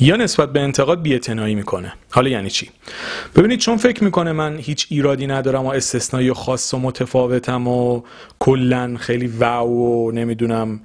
یا 0.00 0.16
نسبت 0.16 0.52
به 0.52 0.60
انتقاد 0.60 1.02
بی‌اعتنایی 1.02 1.54
می‌کنه. 1.54 1.92
حالا 2.10 2.28
یعنی 2.28 2.50
چی؟ 2.50 2.70
ببینید 3.36 3.58
چون 3.58 3.76
فکر 3.76 4.04
می‌کنه 4.04 4.32
من 4.32 4.58
هیچ 4.58 4.86
ایرادی 4.90 5.26
ندارم 5.26 5.66
و 5.66 5.68
استثنایی 5.68 6.30
و 6.30 6.34
خاص 6.34 6.74
و 6.74 6.78
متفاوتم 6.78 7.68
و 7.68 8.02
کلا 8.38 8.96
خیلی 8.98 9.26
واو 9.26 9.70
و 9.70 10.12
نمی‌دونم 10.12 10.80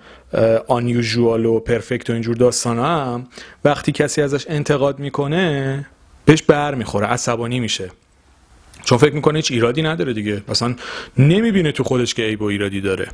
آنیوژوال 0.68 1.46
و 1.46 1.60
پرفکت 1.60 2.10
و 2.10 2.14
اینجور 2.14 2.36
داستانا 2.36 3.24
وقتی 3.66 3.92
کسی 3.92 4.22
ازش 4.22 4.46
انتقاد 4.50 5.00
می‌کنه 5.00 5.86
بهش 6.26 6.42
بر 6.42 6.76
می‌خوره 6.76 7.08
عصبانی 7.08 7.60
میشه. 7.60 7.92
چون 8.84 8.98
فکر 8.98 9.14
می‌کنه 9.14 9.36
هیچ 9.36 9.52
ایرادی 9.52 9.82
نداره 9.82 10.14
دیگه. 10.14 10.44
مثلا 10.48 10.76
نمی‌بینه 11.18 11.72
تو 11.72 11.84
خودش 11.84 12.14
که 12.14 12.24
عیب 12.24 12.42
و 12.42 12.46
ایرادی 12.46 12.82
داره. 12.82 13.08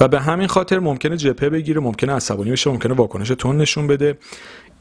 و 0.00 0.08
به 0.08 0.20
همین 0.20 0.46
خاطر 0.46 0.78
ممکنه 0.78 1.16
جپه 1.16 1.48
بگیره 1.48 1.80
ممکنه 1.80 2.12
عصبانی 2.12 2.50
بشه 2.50 2.70
ممکنه 2.70 2.94
واکنش 2.94 3.28
تون 3.28 3.56
نشون 3.56 3.86
بده. 3.86 4.18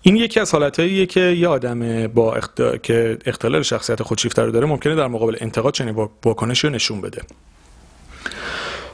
این 0.05 0.15
یکی 0.15 0.39
از 0.39 0.51
حالتهاییه 0.51 1.05
که 1.05 1.19
یه 1.19 1.47
آدم 1.47 2.07
با 2.07 2.35
اخت... 2.35 2.81
که 2.83 3.17
اختلال 3.25 3.61
شخصیت 3.61 4.03
خودشیفته 4.03 4.41
رو 4.41 4.51
داره 4.51 4.65
ممکنه 4.65 4.95
در 4.95 5.07
مقابل 5.07 5.35
انتقاد 5.39 5.73
چنین 5.73 6.07
واکنشی 6.25 6.67
رو 6.67 6.73
نشون 6.73 7.01
بده. 7.01 7.21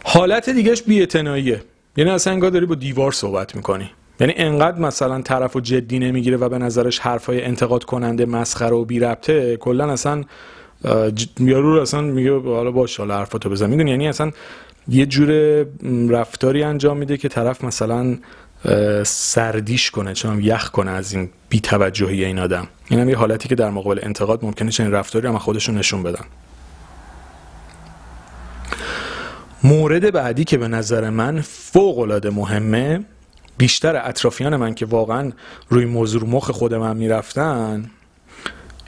حالت 0.03 0.49
دیگهش 0.49 0.81
بی‌اعتناییه. 0.81 1.61
یعنی 1.97 2.11
اصلا 2.11 2.33
انگار 2.33 2.49
داری 2.49 2.65
با 2.65 2.75
دیوار 2.75 3.11
صحبت 3.11 3.55
می‌کنی. 3.55 3.89
یعنی 4.19 4.33
انقدر 4.37 4.79
مثلا 4.79 5.21
طرف 5.21 5.55
و 5.55 5.59
جدی 5.59 5.99
نمی‌گیره 5.99 6.37
و 6.37 6.49
به 6.49 6.57
نظرش 6.57 6.99
حرفای 6.99 7.43
انتقاد 7.43 7.83
کننده 7.83 8.25
مسخره 8.25 8.75
و 8.75 8.85
بی 8.85 8.99
ربطه 8.99 9.57
کلا 9.57 9.91
اصلا 9.91 10.23
یارو 11.39 11.81
اصلا 11.81 12.01
میگه 12.01 12.39
حالا 12.39 12.71
باش 12.71 12.97
حالا 12.97 13.17
حرفاتو 13.17 13.49
بزن. 13.49 13.69
می‌دونی؟ 13.69 13.91
یعنی 13.91 14.07
اصلا 14.07 14.31
یه 14.87 15.05
جور 15.05 15.65
رفتاری 16.09 16.63
انجام 16.63 16.97
میده 16.97 17.17
که 17.17 17.29
طرف 17.29 17.63
مثلا 17.63 18.17
سردیش 19.03 19.91
کنه 19.91 20.13
چون 20.13 20.41
یخ 20.41 20.69
کنه 20.69 20.91
از 20.91 21.13
این 21.13 21.29
بی‌توجهی 21.49 22.25
این 22.25 22.39
آدم. 22.39 22.67
این 22.89 22.99
هم 22.99 23.09
یه 23.09 23.17
حالتی 23.17 23.49
که 23.49 23.55
در 23.55 23.69
مقابل 23.69 23.99
انتقاد 24.03 24.45
ممکنه 24.45 24.71
چنین 24.71 24.91
رفتاری 24.91 25.27
هم 25.27 25.37
خودشون 25.37 25.77
نشون 25.77 26.03
بدن. 26.03 26.25
مورد 29.63 30.11
بعدی 30.11 30.43
که 30.43 30.57
به 30.57 30.67
نظر 30.67 31.09
من 31.09 31.41
فوق 31.41 31.99
العاده 31.99 32.29
مهمه 32.29 33.05
بیشتر 33.57 34.07
اطرافیان 34.07 34.55
من 34.55 34.73
که 34.73 34.85
واقعا 34.85 35.31
روی 35.69 35.85
موضوع 35.85 36.23
مخ 36.25 36.51
خود 36.51 36.73
من 36.73 36.97
می‌رفتن 36.97 37.91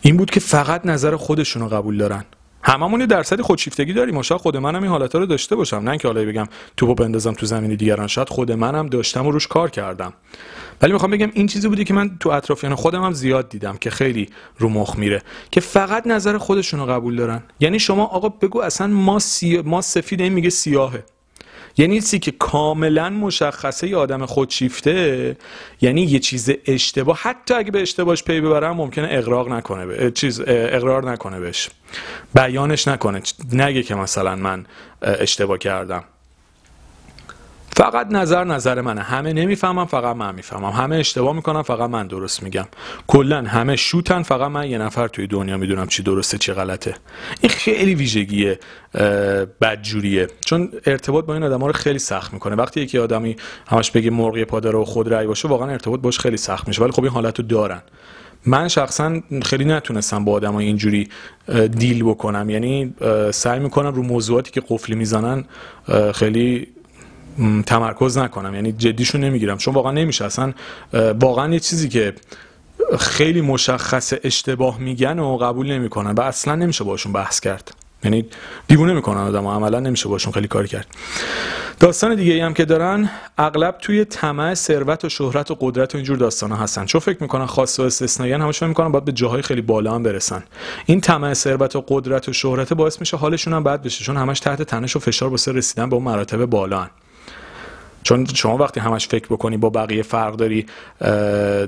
این 0.02 0.18
بود 0.18 0.30
که 0.32 0.40
فقط 0.40 0.86
نظر 0.86 1.16
خودشون 1.16 1.62
رو 1.62 1.70
قبول 1.70 1.98
دارن. 1.98 2.26
هممون 2.64 3.00
یه 3.00 3.06
درصدی 3.06 3.44
خودشیفتگی 3.44 3.94
داریم 3.94 4.18
و 4.18 4.24
شاید 4.24 4.42
خود 4.42 4.58
منم 4.58 4.84
این 4.84 4.92
حالتا 4.92 5.20
رو 5.20 5.26
داشته 5.26 5.56
باشم. 5.56 5.78
نه 5.78 5.90
اینکه 5.90 6.08
حالا 6.08 6.26
بگم 6.26 6.48
توپو 6.78 6.96
بندازم 6.96 7.34
تو 7.34 7.46
زمین 7.46 7.76
دیگران. 7.76 8.08
شاید 8.08 8.30
خود 8.30 8.52
منم 8.52 8.88
داشتم 8.88 9.28
و 9.28 9.32
روش 9.32 9.48
کار 9.48 9.70
کردم. 9.70 10.14
ولی 10.82 10.94
می‌خوام 10.94 11.12
بگم 11.12 11.32
این 11.34 11.48
چیزی 11.48 11.68
بودی 11.68 11.84
که 11.84 11.94
من 11.94 12.18
تو 12.20 12.30
اطرافیان 12.30 12.76
خودم 12.76 13.04
هم 13.04 13.14
زیاد 13.14 13.50
دیدم 13.50 13.78
که 13.78 13.90
خیلی 13.90 14.30
رو 14.58 14.70
مخ 14.70 14.96
میره 14.96 15.22
که 15.52 15.62
فقط 15.62 16.08
نظر 16.08 16.38
خودشون 16.38 16.86
قبول 16.86 17.16
دارن. 17.16 17.44
یعنی 17.60 17.80
شما 17.80 18.06
آقا 18.06 18.30
بگو 18.30 18.62
اصلا 18.62 18.88
ما, 18.88 19.20
سی... 19.20 19.62
ما 19.62 19.82
سفید 19.82 20.22
این 20.22 20.34
میگه 20.34 20.50
سیاهه. 20.50 21.04
یعنی 21.78 22.02
چیزی 22.02 22.20
که 22.20 22.32
کاملا 22.32 23.10
مشخصه 23.10 23.88
ی 23.88 23.96
آدم 23.96 24.26
خودشیفته 24.26 25.38
یعنی 25.82 26.02
یه 26.02 26.20
چیز 26.20 26.52
اشتباه. 26.66 27.20
حتی 27.22 27.54
اگه 27.54 27.72
به 27.72 27.82
اشتباهش 27.82 28.24
پی 28.24 28.42
ببرم 28.42 28.76
ممکنه 28.76 29.08
اقرار 29.12 29.56
نکنه 29.56 29.86
به 29.86 30.12
چیز 30.12 30.42
اقرار 30.48 31.12
نکنه 31.12 31.40
بهش. 31.40 31.70
بیانش 32.36 32.88
نکنه. 32.88 33.22
نگه 33.54 33.84
که 33.84 33.96
مثلا 33.96 34.36
من 34.36 34.66
اشتباه 35.02 35.58
کردم. 35.58 36.04
فقط 37.82 38.08
نظر 38.12 38.44
نظر 38.44 38.82
منه. 38.82 39.02
همه 39.02 39.34
نمی‌فهمم 39.34 39.86
فقط 39.86 40.16
من 40.16 40.36
می‌فهمم. 40.36 40.70
همه 40.70 40.96
اشتباه 40.96 41.36
می‌کنم 41.36 41.62
فقط 41.62 41.90
من 41.90 42.08
درست 42.08 42.44
میگم. 42.44 42.66
کلا 43.08 43.42
همه 43.42 43.76
شوتن 43.76 44.22
فقط 44.24 44.52
من 44.52 44.70
یه 44.70 44.78
نفر 44.78 45.08
توی 45.08 45.28
دنیا 45.28 45.58
می‌دونم 45.58 45.88
چی 45.88 46.04
درسته 46.04 46.38
چی 46.38 46.54
غلطه. 46.54 46.96
این 47.42 47.50
خیلی 47.50 47.96
ویژگی 47.96 48.56
بدجوریه. 49.62 50.28
چون 50.46 50.70
ارتباط 50.86 51.26
با 51.26 51.34
این 51.34 51.44
آدم 51.44 51.60
ها 51.60 51.68
رو 51.68 51.74
خیلی 51.74 52.00
سخت 52.00 52.34
می‌کنه. 52.34 52.56
وقتی 52.56 52.82
یکی 52.82 52.98
آدمی 52.98 53.36
همش 53.68 53.92
بگه 53.92 54.10
مرغ 54.10 54.44
پادر 54.44 54.76
و 54.76 54.86
خود 54.86 55.14
رأی 55.14 55.28
باشه 55.28 55.48
واقعا 55.48 55.70
ارتباط 55.70 56.00
باش 56.00 56.20
خیلی 56.20 56.38
سخت 56.38 56.68
میشه. 56.68 56.82
ولی 56.82 56.92
خب 56.92 57.04
این 57.04 57.12
حالت 57.12 57.40
رو 57.40 57.46
دارن. 57.46 57.82
من 58.46 58.68
شخصا 58.68 59.22
خیلی 59.44 59.66
نتونستم 59.66 60.26
با 60.26 60.32
آدم 60.32 60.56
اینجوری 60.56 61.10
دیل 61.78 62.04
بکنم. 62.04 62.50
یعنی 62.50 62.94
سعی 63.32 63.60
می‌کنم 63.60 63.94
رو 63.94 64.04
موضوعاتی 64.04 64.52
که 64.52 64.62
قفلی 64.70 64.96
می‌زنن 64.96 65.46
خیلی 66.14 66.68
تمرکز 67.66 68.18
نکنم. 68.18 68.56
یعنی 68.56 68.72
جدیشون 68.72 69.22
نمی‌گیرم. 69.22 69.58
چون 69.58 69.74
واقعا 69.74 69.92
نمیشه. 69.92 70.26
اصلا 70.26 70.54
واقعا 71.20 71.54
یه 71.54 71.60
چیزی 71.60 71.90
که 71.90 72.14
خیلی 73.00 73.42
مشخص 73.42 74.14
اشتباه 74.24 74.80
میگن 74.80 75.20
و 75.20 75.38
قبول 75.38 75.72
نمی‌کنن 75.72 76.12
و 76.12 76.22
اصلا 76.22 76.56
نمیشه 76.56 76.84
باشون 76.84 77.14
بحث 77.14 77.40
کرد. 77.40 77.72
یعنی 78.04 78.26
دیوونه 78.68 78.94
می‌کنن 78.94 79.22
آدم 79.22 79.48
عملا 79.48 79.80
نمیشه 79.80 80.10
باشون 80.10 80.34
خیلی 80.34 80.48
کار 80.48 80.68
کرد. 80.68 80.88
داستان 81.80 82.16
دیگه 82.16 82.34
ای 82.34 82.40
هم 82.40 82.54
که 82.54 82.66
دارن 82.66 83.10
اغلب 83.38 83.78
توی 83.82 84.06
طمع 84.06 84.54
ثروت 84.54 85.06
و 85.06 85.10
شهرت 85.10 85.52
و 85.52 85.58
قدرت 85.60 85.96
و 85.96 85.98
اینجور 85.98 86.18
داستان 86.18 86.52
ها 86.52 86.58
هستن. 86.58 86.86
چون 86.86 87.02
فکر 87.02 87.18
می‌کنن 87.22 87.46
خاص 87.46 87.80
و 87.80 87.84
استثنایی 87.84 88.34
همش 88.34 88.58
فکر 88.58 88.68
می‌کنن 88.68 88.92
باید 88.92 89.06
به 89.06 89.12
جاهای 89.12 89.42
خیلی 89.42 89.62
بالا 89.62 89.96
هم 89.96 90.04
برسن. 90.04 90.44
این 90.86 91.02
طمع 91.02 91.34
ثروت 91.34 91.76
و 91.76 91.86
قدرت 91.88 92.30
و 92.30 92.34
شهرت 92.34 92.74
باعث 92.74 93.00
میشه 93.00 93.18
حالشون 93.18 93.54
هم 93.54 93.64
بد 93.64 93.82
بشه. 93.82 94.04
چون 94.04 94.18
همش 94.18 94.40
تحت 94.40 94.62
تنش 94.62 94.96
و 94.96 95.00
فشار 95.00 95.30
واسه 95.30 95.52
رسیدن 95.52 95.90
به 95.90 95.96
اون 95.96 96.04
مراتب 96.04 96.46
بالا 96.46 96.80
هن. 96.80 96.90
چون 98.04 98.26
شما 98.26 98.58
وقتی 98.58 98.80
همش 98.80 99.08
فکر 99.08 99.28
بکنی 99.28 99.58
با 99.58 99.70
بقیه 99.70 100.04
فرق 100.04 100.36
داری 100.36 100.66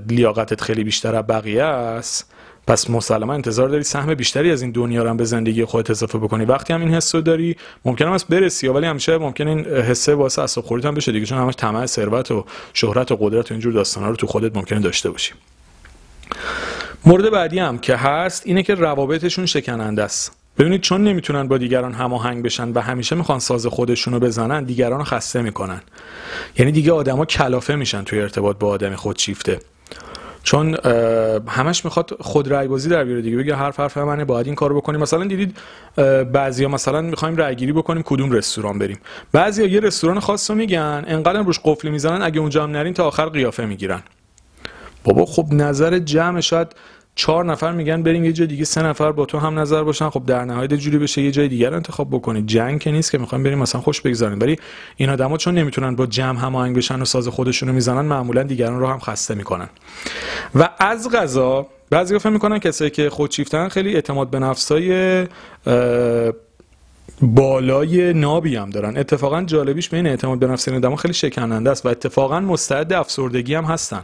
لیاقتت 0.09 0.61
خیلی 0.61 0.83
بیشتر 0.83 1.15
از 1.15 1.27
بقیه 1.27 1.63
است 1.63 2.33
پس 2.67 2.89
مسلما 2.89 3.33
انتظار 3.33 3.69
داری 3.69 3.83
سهم 3.83 4.13
بیشتری 4.13 4.51
از 4.51 4.61
این 4.61 4.71
دنیا 4.71 5.03
رو 5.03 5.09
هم 5.09 5.17
به 5.17 5.25
زندگی 5.25 5.65
خودت 5.65 5.89
اضافه 5.89 6.17
بکنی. 6.17 6.45
وقتی 6.45 6.73
هم 6.73 6.81
این 6.81 6.93
حسو 6.93 7.21
داری 7.21 7.55
ممکنه 7.85 8.11
است 8.11 8.27
برسی 8.27 8.67
ولی 8.67 8.85
همیشه 8.85 9.17
ممکن 9.17 9.47
این 9.47 9.65
حسه 9.65 10.15
واسه 10.15 10.41
اصلا 10.41 10.63
خوریت 10.63 10.85
هم 10.85 10.93
بشه 10.93 11.11
دیگه 11.11 11.25
چون 11.25 11.37
همش 11.37 11.53
طمع 11.57 11.85
ثروت 11.85 12.31
و 12.31 12.45
شهرت 12.73 13.11
و 13.11 13.15
قدرت 13.15 13.51
و 13.51 13.53
اینجور 13.53 13.73
داستانا 13.73 14.09
رو 14.09 14.15
تو 14.15 14.27
خودت 14.27 14.55
ممکنه 14.55 14.79
داشته 14.79 15.09
باشی. 15.09 15.33
مورد 17.05 17.29
بعدی 17.29 17.59
هم 17.59 17.77
که 17.77 17.95
هست 17.95 18.41
اینه 18.45 18.63
که 18.63 18.75
روابطشون 18.75 19.45
شکننده 19.45 20.03
است. 20.03 20.42
ببینید 20.57 20.81
چون 20.81 21.03
نمی‌تونن 21.03 21.47
با 21.47 21.57
دیگران 21.57 21.93
هماهنگ 21.93 22.43
بشن 22.43 22.69
و 22.69 22.79
همیشه 22.79 23.15
می‌خوان 23.15 23.39
ساز 23.39 23.67
خودشونو 23.67 24.19
بزنن 24.19 24.63
دیگران 24.63 24.99
رو 24.99 25.05
خسته 25.05 25.41
می‌کنن. 25.41 25.81
یعنی 26.57 26.71
دیگه 26.71 26.91
آدما 26.91 27.25
کلافه 27.25 27.75
میشن 27.75 28.03
توی 28.03 28.21
ارتباط 28.21 28.57
با 28.57 28.67
آدم 28.67 28.95
خودشیفته. 28.95 29.59
چون 30.43 30.77
همش 31.47 31.85
می‌خواد 31.85 32.17
خود 32.19 32.47
رای 32.47 32.67
بازی 32.67 32.89
در 32.89 33.03
بیاره 33.03 33.21
دیگه 33.21 33.37
بگه 33.37 33.55
حرف 33.55 33.79
حرف 33.79 33.97
منه 33.97 34.25
باید 34.25 34.45
این 34.45 34.55
کارو 34.55 34.75
بکنیم. 34.75 35.01
مثلا 35.01 35.25
دیدید 35.25 35.57
بعضیا 36.31 36.69
مثلا 36.69 37.01
می‌خوایم 37.01 37.35
رای 37.35 37.55
گیری 37.55 37.71
بکنیم 37.71 38.03
کدوم 38.03 38.31
رستوران 38.31 38.79
بریم. 38.79 38.99
بعضیا 39.31 39.65
یه 39.65 39.79
رستوران 39.79 40.19
خاص 40.19 40.49
رو 40.49 40.57
میگن 40.57 41.03
انقدر 41.07 41.41
روش 41.41 41.59
قفلی 41.63 41.91
می‌زنن 41.91 42.21
اگه 42.21 42.39
اونجا 42.39 42.63
هم 42.63 42.71
نرین 42.71 42.93
تا 42.93 43.07
آخر 43.07 43.29
قیافه 43.29 43.65
می‌گیرن. 43.65 44.03
بابا 45.03 45.25
خب 45.25 45.47
نظر 45.51 45.99
جمع 45.99 46.41
شاید 46.41 46.67
چهار 47.15 47.45
نفر 47.45 47.71
میگن 47.71 48.03
بریم 48.03 48.25
یه 48.25 48.33
جای 48.33 48.47
دیگه 48.47 48.65
سه 48.65 48.83
نفر 48.83 49.11
با 49.11 49.25
تو 49.25 49.37
هم 49.37 49.59
نظر 49.59 49.83
باشن. 49.83 50.09
خب 50.09 50.25
در 50.25 50.45
نهایت 50.45 50.73
جوری 50.73 50.97
بشه 50.97 51.21
یه 51.21 51.31
جای 51.31 51.47
دیگر 51.47 51.73
انتخاب 51.73 52.09
بکنید. 52.11 52.47
جنگ 52.47 52.79
که 52.79 52.91
نیست 52.91 53.11
که 53.11 53.17
می‌خوایم 53.17 53.43
بریم 53.43 53.57
مثلا 53.57 53.81
خوش 53.81 54.01
بگذاریم. 54.01 54.39
ولی 54.39 54.59
این 54.95 55.09
آدما 55.09 55.37
چون 55.37 55.57
نمی‌تونن 55.57 55.95
با 55.95 56.05
جمع 56.05 56.39
هماهنگ 56.39 56.77
بشن 56.77 57.01
و 57.01 57.05
ساز 57.05 57.27
خودشون 57.27 57.69
رو 57.69 57.75
می‌زنن 57.75 58.01
معمولا 58.01 58.43
دیگران 58.43 58.79
رو 58.79 58.87
هم 58.87 58.99
خسته 58.99 59.35
می‌کنن. 59.35 59.69
و 60.55 60.69
از 60.79 61.09
غذا 61.09 61.67
بعضی 61.89 62.19
فکر 62.19 62.29
می‌کنن 62.29 62.59
کسایی 62.59 62.91
که 62.91 63.09
خودشیفتن 63.09 63.67
خیلی 63.67 63.95
اعتماد 63.95 64.29
به 64.29 64.39
نفسای 64.39 65.27
بالای 67.21 68.13
نابی 68.13 68.55
هم 68.55 68.69
دارن. 68.69 68.97
اتفاقا 68.97 69.41
جالبیش 69.41 69.89
به 69.89 69.97
این 69.97 70.07
اعتماد 70.07 70.39
به 70.39 70.47
نفس 70.47 70.67
این 70.67 70.95
خیلی 70.95 71.13
شکننده 71.13 71.71
است 71.71 71.85
و 71.85 71.89
اتفاقا 71.89 72.39
مستعد 72.39 72.93
افسردگی 72.93 73.55
هم 73.55 73.65
هستن. 73.65 74.03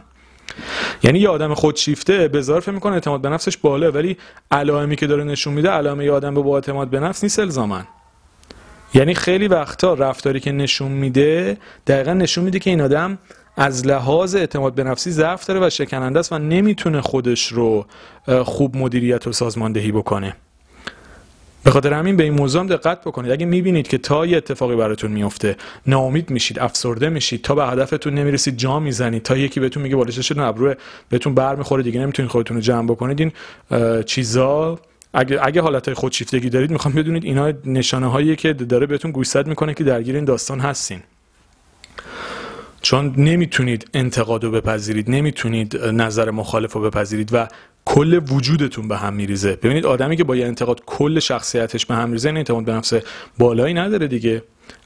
یعنی 1.02 1.18
یه 1.18 1.28
آدم 1.28 1.54
خودشیفته 1.54 2.28
به 2.28 2.42
فکر 2.42 2.70
می‌کنه 2.70 2.94
اعتماد 2.94 3.20
به 3.20 3.28
نفسش 3.28 3.56
بالا 3.56 3.90
ولی 3.90 4.16
علائمی 4.50 4.96
که 4.96 5.06
داره 5.06 5.24
نشون 5.24 5.54
میده 5.54 5.70
علائم 5.70 6.00
یه 6.00 6.12
آدم 6.12 6.34
به 6.34 6.42
با 6.42 6.54
اعتماد 6.54 6.90
به 6.90 7.00
نفس 7.00 7.22
نیست 7.22 7.38
الزامن. 7.38 7.86
یعنی 8.94 9.14
خیلی 9.14 9.48
وقتا 9.48 9.94
رفتاری 9.94 10.40
که 10.40 10.52
نشون 10.52 10.92
میده 10.92 11.56
دقیقا 11.86 12.12
نشون 12.12 12.44
میده 12.44 12.58
که 12.58 12.70
این 12.70 12.80
آدم 12.80 13.18
از 13.56 13.86
لحاظ 13.86 14.34
اعتماد 14.34 14.74
به 14.74 14.84
نفسی 14.84 15.10
ضعف 15.10 15.46
داره 15.46 15.66
و 15.66 15.70
شکننده 15.70 16.18
است 16.18 16.32
و 16.32 16.38
نمی‌تونه 16.38 17.00
خودش 17.00 17.46
رو 17.46 17.86
خوب 18.44 18.76
مدیریت 18.76 19.26
و 19.26 19.32
سازماندهی 19.32 19.92
بکنه. 19.92 20.36
به 21.64 21.70
خاطر 21.70 21.92
همین 21.92 22.16
به 22.16 22.22
این 22.22 22.34
موضوع 22.34 22.66
دقت 22.66 23.00
بکنید. 23.00 23.32
اگه 23.32 23.46
می‌بینید 23.46 23.88
که 23.88 23.98
تا 23.98 24.26
یه 24.26 24.36
اتفاقی 24.36 24.76
براتون 24.76 25.10
میفته 25.10 25.56
ناامید 25.86 26.30
میشید 26.30 26.58
افسرده 26.58 27.08
میشید 27.08 27.42
تا 27.42 27.54
به 27.54 27.66
هدفتون 27.66 28.14
نمی‌رسید 28.14 28.56
جا 28.56 28.80
می‌زنید 28.80 29.22
تا 29.22 29.36
یکی 29.36 29.60
بهتون 29.60 29.82
میگه 29.82 29.96
بالش 29.96 30.18
شد 30.18 30.38
ابرو 30.38 30.74
بهتون 31.08 31.34
بر 31.34 31.54
می‌خوره 31.54 31.82
دیگه 31.82 32.00
نمی‌تونید 32.00 32.30
خودتون 32.30 32.56
رو 32.56 32.60
جمع 32.62 32.88
بکنید 32.88 33.20
این 33.20 33.32
چیزا 34.02 34.78
اگه 35.14 35.38
اگه 35.42 35.60
حالت 35.60 35.92
خودشیفتگی 35.94 36.50
دارید 36.50 36.70
می‌خوام 36.70 36.94
بدونید 36.94 37.24
اینا 37.24 37.52
نشانه 37.64 38.10
هایی 38.10 38.36
که 38.36 38.52
داره 38.52 38.86
بهتون 38.86 39.10
گوشزد 39.10 39.46
می‌کنه 39.46 39.74
که 39.74 39.84
درگیر 39.84 40.14
این 40.14 40.24
داستان 40.24 40.60
هستین. 40.60 41.00
چون 42.82 43.14
نمی‌تونید 43.16 43.90
انتقاد 43.94 44.44
رو 44.44 44.50
بپذیرید 44.50 45.10
نمی‌تونید 45.10 45.76
نظر 45.76 46.30
مخالف 46.30 46.72
رو 46.72 46.80
بپذیرید 46.80 47.30
و 47.32 47.48
کل 47.84 48.20
وجودتون 48.30 48.88
به 48.88 48.96
هم 48.96 49.14
میریزه. 49.14 49.56
ببینید 49.56 49.86
آدمی 49.86 50.16
که 50.16 50.24
با 50.24 50.36
یه 50.36 50.46
انتقاد 50.46 50.80
کل 50.86 51.18
شخصیتش 51.18 51.86
به 51.86 51.94
هم 51.94 52.08
میریزه 52.08 52.28
این 52.28 52.36
اعتماد 52.36 52.64
به 52.64 52.72
نفس 52.72 52.92
بالایی 53.38 53.74
نداره 53.74 54.06
دیگه. 54.06 54.42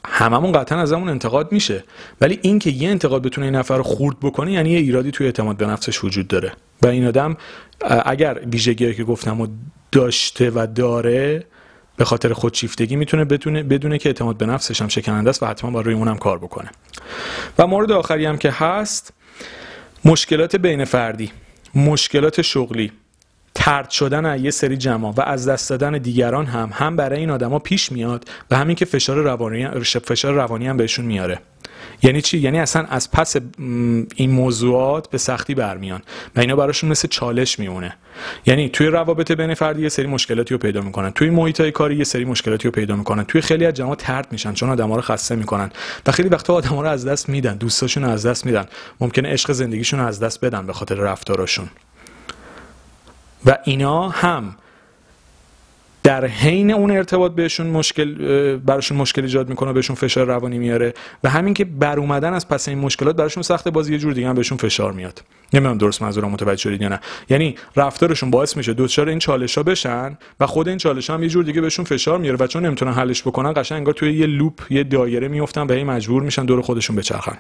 هممون 0.07 0.53
قطعا 0.53 0.81
از 0.81 0.93
همون 0.93 1.09
انتقاد 1.09 1.53
میشه. 1.53 1.85
ولی 2.21 2.39
اینکه 2.43 2.71
یه 2.71 2.89
انتقاد 2.89 3.23
بتونه 3.23 3.47
این 3.47 3.57
نفر 3.57 3.77
رو 3.77 3.83
خورد 3.83 4.17
بکنه 4.23 4.53
یعنی 4.53 4.71
یه 4.71 4.79
ایرادی 4.79 5.11
توی 5.11 5.27
اعتماد 5.27 5.57
به 5.57 5.67
نفسش 5.67 6.05
وجود 6.05 6.29
داره. 6.29 6.53
و 6.83 6.87
این 6.87 7.07
آدم 7.07 7.37
اگر 8.05 8.41
ویژگیهایی 8.53 8.97
که 8.97 9.05
گفتم 9.05 9.41
و 9.41 9.47
داشته 9.93 10.51
و 10.55 10.67
داره 10.75 11.45
به 11.97 12.05
خاطر 12.05 12.33
خودشیفتگی 12.33 12.97
می‌تونه 12.97 13.25
بدونه 13.25 13.63
بدونه 13.63 13.99
که 13.99 14.09
اعتماد 14.09 14.37
به 14.37 14.47
نفسش 14.47 14.83
هم 14.83 14.89
شکننده 14.89 15.31
است 15.31 15.43
و 15.43 15.47
حتما 15.47 15.71
با 15.71 15.81
روی 15.81 15.95
اونم 15.95 16.19
کار 16.19 16.39
بکنه. 16.39 16.71
و 17.59 17.67
مورد 17.67 17.93
آخری 17.93 18.27
هم 18.27 18.39
که 18.39 18.51
هست 18.51 19.13
مشکلات 20.05 20.57
بین 20.57 20.85
فردی 20.85 21.33
مشکلات 21.75 22.43
شغلی 22.43 22.93
ترد 23.55 23.91
شدن 23.91 24.45
یه 24.45 24.51
سری 24.51 24.77
جمع 24.77 25.09
و 25.09 25.21
از 25.21 25.49
دست 25.49 25.71
دادن 25.71 25.99
دیگران 25.99 26.47
هم 26.47 26.71
هم 26.73 26.97
برای 26.97 27.19
این 27.19 27.31
آدما 27.31 27.59
پیش 27.59 27.93
میاد 27.93 28.29
و 28.51 28.57
همین 28.57 28.77
که 28.77 28.85
فشار 28.85 29.17
روانی 29.17 29.67
فشار 29.85 30.35
روانی 30.35 30.67
هم 30.67 30.77
بهشون 30.77 31.05
میاره. 31.05 31.41
یعنی 32.05 32.23
چی؟ 32.23 32.39
یعنی 32.39 32.59
اصلا 32.59 32.87
از 32.91 33.11
پس 33.11 33.37
این 34.17 34.31
موضوعات 34.31 35.11
به 35.11 35.19
سختی 35.19 35.55
برمیان 35.55 36.03
و 36.37 36.41
اینا 36.41 36.57
براشون 36.57 36.91
مثل 36.91 37.09
چالش 37.09 37.59
میمونه. 37.59 37.97
یعنی 38.47 38.69
توی 38.69 38.87
روابط 38.87 39.33
بین 39.33 39.55
فردی 39.55 39.83
یه 39.83 39.89
سری 39.89 40.07
مشکلاتی 40.07 40.55
رو 40.55 40.59
پیدا 40.59 40.81
می‌کنن. 40.81 41.11
توی 41.11 41.31
محیط 41.31 41.61
های 41.61 41.73
کاری 41.73 41.97
یه 41.97 42.05
سری 42.05 42.25
مشکلاتی 42.25 42.69
رو 42.69 42.73
پیدا 42.73 42.97
می‌کنن. 42.97 43.25
توی 43.25 43.41
خیلی 43.41 43.67
از 43.67 43.75
جماعت 43.75 43.99
ترد 43.99 44.33
میشن 44.33 44.53
چون 44.53 44.71
آدما 44.71 44.97
رو 44.97 45.03
خسته 45.03 45.37
می‌کنن. 45.37 45.71
و 46.07 46.13
خیلی 46.13 46.29
وقتا 46.29 46.55
آدما 46.55 46.83
رو 46.83 46.89
از 46.89 47.07
دست 47.07 47.29
میدن 47.29 47.57
دوستاشون 47.57 48.05
از 48.05 48.27
دست 48.27 48.47
میدن. 48.47 48.65
ممکنه 49.01 49.33
عشق 49.33 49.53
زندگیشون 49.53 50.01
از 50.01 50.21
دست 50.21 50.45
بدن 50.45 50.67
به 50.67 50.73
خاطر 50.73 50.95
رفتاراشون 50.95 51.69
و 53.47 53.59
اینا 53.65 54.09
هم 54.09 54.57
در 56.05 56.27
حین 56.27 56.71
اون 56.71 56.91
ارتباط 56.91 57.33
بهشون 57.33 57.67
مشکل 57.67 58.57
براشون 58.57 58.99
مشکل 58.99 59.23
ایجاد 59.23 59.49
می‌کنه 59.49 59.73
بهشون 59.73 59.97
فشار 59.97 60.27
روانی 60.27 60.59
میاره 60.59 60.95
و 61.25 61.31
همین 61.31 61.55
که 61.55 61.65
بر 61.65 61.99
اومدن 61.99 62.35
از 62.35 62.49
پس 62.49 62.69
این 62.69 62.79
مشکلات 62.79 63.17
براشون 63.17 63.43
سخت 63.43 63.69
بازی 63.69 63.93
یه 63.93 63.99
جور 63.99 64.13
دیگه 64.13 64.29
هم 64.29 64.35
بهشون 64.35 64.59
فشار 64.59 64.93
میاد. 64.93 65.23
نمی‌دونم 65.53 65.79
درست 65.79 66.03
منظورم 66.03 66.31
متوجه 66.31 66.61
شدید 66.61 66.83
یا 66.83 66.89
نه. 66.89 67.01
یعنی 67.31 67.55
رفتارشون 67.77 68.31
باعث 68.31 68.57
میشه 68.57 68.75
دوچار 68.75 69.09
این 69.09 69.19
چالش 69.19 69.59
ها 69.59 69.63
بشن 69.63 70.19
و 70.41 70.47
خود 70.47 70.69
این 70.69 70.79
چالش 70.79 71.11
هم 71.11 71.23
یه 71.23 71.29
جور 71.29 71.45
دیگه 71.45 71.61
بهشون 71.61 71.85
فشار 71.85 72.19
میاره 72.19 72.37
و 72.41 72.47
چون 72.47 72.67
نمی‌تونن 72.67 72.93
حلش 72.93 73.23
بکنن 73.23 73.53
قشنگ 73.57 73.79
انگار 73.79 73.95
توی 73.95 74.13
یه 74.13 74.27
لوپ 74.27 74.61
یه 74.71 74.85
دایره 74.85 75.29
میفتن 75.29 75.67
به 75.67 75.75
این 75.75 75.87
مجبور 75.87 76.23
میشن 76.23 76.45
دور 76.45 76.63
خودشون 76.63 76.97
بچرخن. 76.97 77.39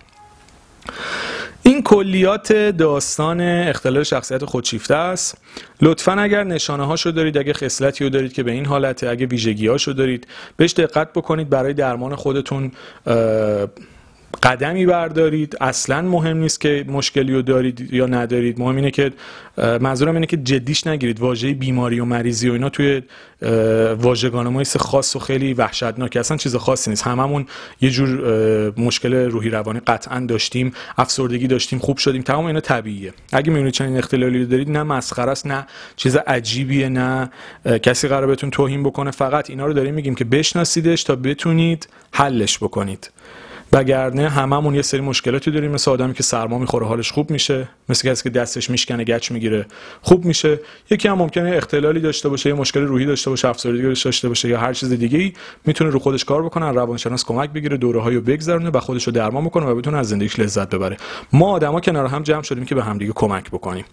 این 1.66 1.82
کلیات 1.82 2.52
داستان 2.52 3.40
اختلال 3.40 4.02
شخصیت 4.02 4.44
خودشیفته 4.44 4.94
است. 4.94 5.38
لطفا 5.82 6.12
اگر 6.12 6.44
نشانه 6.44 6.86
هاشو 6.86 7.10
دارید 7.10 7.38
اگه 7.38 7.52
خصلتی 7.52 8.04
رو 8.04 8.10
دارید 8.10 8.32
که 8.32 8.42
به 8.42 8.52
این 8.52 8.66
حالته 8.66 9.08
اگه 9.08 9.26
ویژگی 9.26 9.66
هاشو 9.66 9.92
دارید 9.92 10.26
بهش 10.56 10.72
دقت 10.72 11.12
بکنید. 11.12 11.50
برای 11.50 11.74
درمان 11.74 12.14
خودتون 12.14 12.72
قدمی 14.42 14.86
بردارید. 14.86 15.56
اصلا 15.60 16.02
مهم 16.02 16.36
نیست 16.36 16.60
که 16.60 16.84
مشکلی 16.88 17.34
رو 17.34 17.42
دارید 17.42 17.94
یا 17.94 18.06
ندارید. 18.06 18.58
مهم 18.58 18.76
اینه 18.76 18.90
که 18.90 19.12
منظورم 19.58 20.14
اینه 20.14 20.26
که 20.26 20.36
جدیش 20.36 20.86
نگیرید. 20.86 21.20
واژه 21.20 21.54
بیماری 21.54 22.00
و 22.00 22.04
مریضی 22.04 22.48
و 22.48 22.52
اینا 22.52 22.68
توی 22.68 23.02
واژگان 23.98 24.48
ما 24.48 24.62
خاص 24.64 25.16
و 25.16 25.18
خیلی 25.18 25.54
وحشتناک 25.54 26.16
اصلا 26.16 26.36
چیز 26.36 26.56
خاصی 26.56 26.90
نیست. 26.90 27.02
هممون 27.02 27.46
یه 27.80 27.90
جور 27.90 28.80
مشکل 28.80 29.14
روحی 29.14 29.50
روانی 29.50 29.80
قطعا 29.86 30.20
داشتیم. 30.20 30.72
افسردگی 30.98 31.46
داشتیم. 31.46 31.78
خوب 31.78 31.98
شدیم. 31.98 32.22
تمام 32.22 32.46
اینا 32.46 32.60
طبیعیه. 32.60 33.12
اگه 33.32 33.50
می‌بینید 33.50 33.72
چنین 33.72 33.96
اختلالی 33.96 34.38
رو 34.38 34.44
دارید 34.44 34.70
نه 34.70 34.82
مسخره 34.82 35.30
است 35.30 35.46
نه 35.46 35.66
چیز 35.96 36.16
عجیبیه 36.16 36.88
نه 36.88 37.30
کسی 37.82 38.08
قرار 38.08 38.26
بهتون 38.26 38.50
توهین 38.50 38.82
بکنه. 38.82 39.10
فقط 39.10 39.50
اینا 39.50 39.66
رو 39.66 39.72
داریم 39.72 39.94
میگیم 39.94 40.14
که 40.14 40.24
بشناسیدش 40.24 41.04
تا 41.04 41.16
بتونید 41.16 41.88
حلش 42.12 42.58
بکنید. 42.58 43.10
وگرنه 43.72 44.28
هممون 44.28 44.74
یه 44.74 44.82
سری 44.82 45.00
مشکلاتی 45.00 45.50
داریم 45.50 45.70
مثل 45.70 45.90
آدمی 45.90 46.14
که 46.14 46.22
سرما 46.22 46.58
می‌خوره 46.58 46.86
حالش 46.86 47.12
خوب 47.12 47.30
میشه 47.30 47.68
مثل 47.88 48.10
کسی 48.10 48.22
که 48.22 48.30
دستش 48.30 48.70
میشکنه 48.70 49.04
گچ 49.04 49.30
می‌گیره 49.30 49.66
خوب 50.02 50.24
میشه. 50.24 50.60
یکی 50.90 51.08
هم 51.08 51.18
ممکنه 51.18 51.56
اختلالی 51.56 52.00
داشته 52.00 52.28
باشه 52.28 52.50
یه 52.50 52.54
مشکل 52.54 52.80
روحی 52.80 53.06
داشته 53.06 53.30
باشه 53.30 53.48
افسردگی 53.48 53.82
داشته 53.82 54.28
باشه 54.28 54.48
یا 54.48 54.60
هر 54.60 54.72
چیز 54.72 54.88
دیگه 54.88 55.18
ای 55.18 55.32
می‌تونه 55.66 55.90
رو 55.90 55.98
خودش 55.98 56.24
کار 56.24 56.42
بکنه 56.42 56.70
روانشناس 56.70 57.24
کمک 57.24 57.50
بگیره 57.50 57.76
دوره 57.76 58.00
هایو 58.00 58.20
بگذرونه 58.20 58.70
و 58.70 58.80
خودش 58.80 59.08
درمان 59.08 59.44
بکنه 59.44 59.66
و 59.66 59.74
بتونه 59.74 59.98
از 59.98 60.08
زندگیش 60.08 60.38
لذت 60.38 60.74
ببره. 60.74 60.96
ما 61.32 61.50
آدما 61.50 61.80
کنار 61.80 62.06
هم 62.06 62.22
جمع 62.22 62.42
شدیم 62.42 62.64
که 62.64 62.74
به 62.74 62.84
همدیگه 62.84 63.12
کمک 63.12 63.50
بکنیم. 63.50 63.84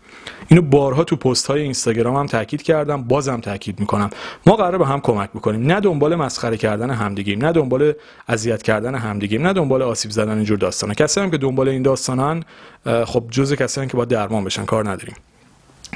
اینو 0.47 0.61
بارها 0.61 1.03
تو 1.03 1.15
پست 1.15 1.47
های 1.47 1.61
اینستاگرام 1.61 2.15
هم 2.15 2.25
تاکید 2.25 2.61
کردم 2.61 3.03
بازم 3.03 3.39
تاکید 3.39 3.79
می‌کنم. 3.79 4.09
ما 4.45 4.55
قراره 4.55 4.77
به 4.77 4.85
هم 4.85 4.99
کمک 4.99 5.29
بکنیم. 5.29 5.71
نه 5.71 5.79
دنبال 5.79 6.15
مسخره 6.15 6.57
کردن 6.57 6.89
همدیگه 6.89 7.35
نه 7.35 7.51
دنبال 7.51 7.93
اذیت 8.27 8.63
کردن 8.63 8.95
همدیگه 8.95 9.37
نه 9.37 9.53
دنبال 9.61 9.81
آسیب 9.81 10.11
زدن 10.11 10.35
اینجور 10.35 10.57
داستانا 10.57 10.93
کسی 10.93 11.19
هم 11.19 11.31
که 11.31 11.37
دنبال 11.37 11.69
این 11.69 11.81
داستانن 11.81 12.43
خب 12.85 13.23
جزء 13.31 13.55
کسایی 13.55 13.87
که 13.87 13.97
با 13.97 14.05
درمان 14.05 14.43
بشن 14.43 14.65
کار 14.65 14.89
نداریم. 14.89 15.15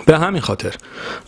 به 0.05 0.17
همین 0.17 0.41
خاطر. 0.41 0.75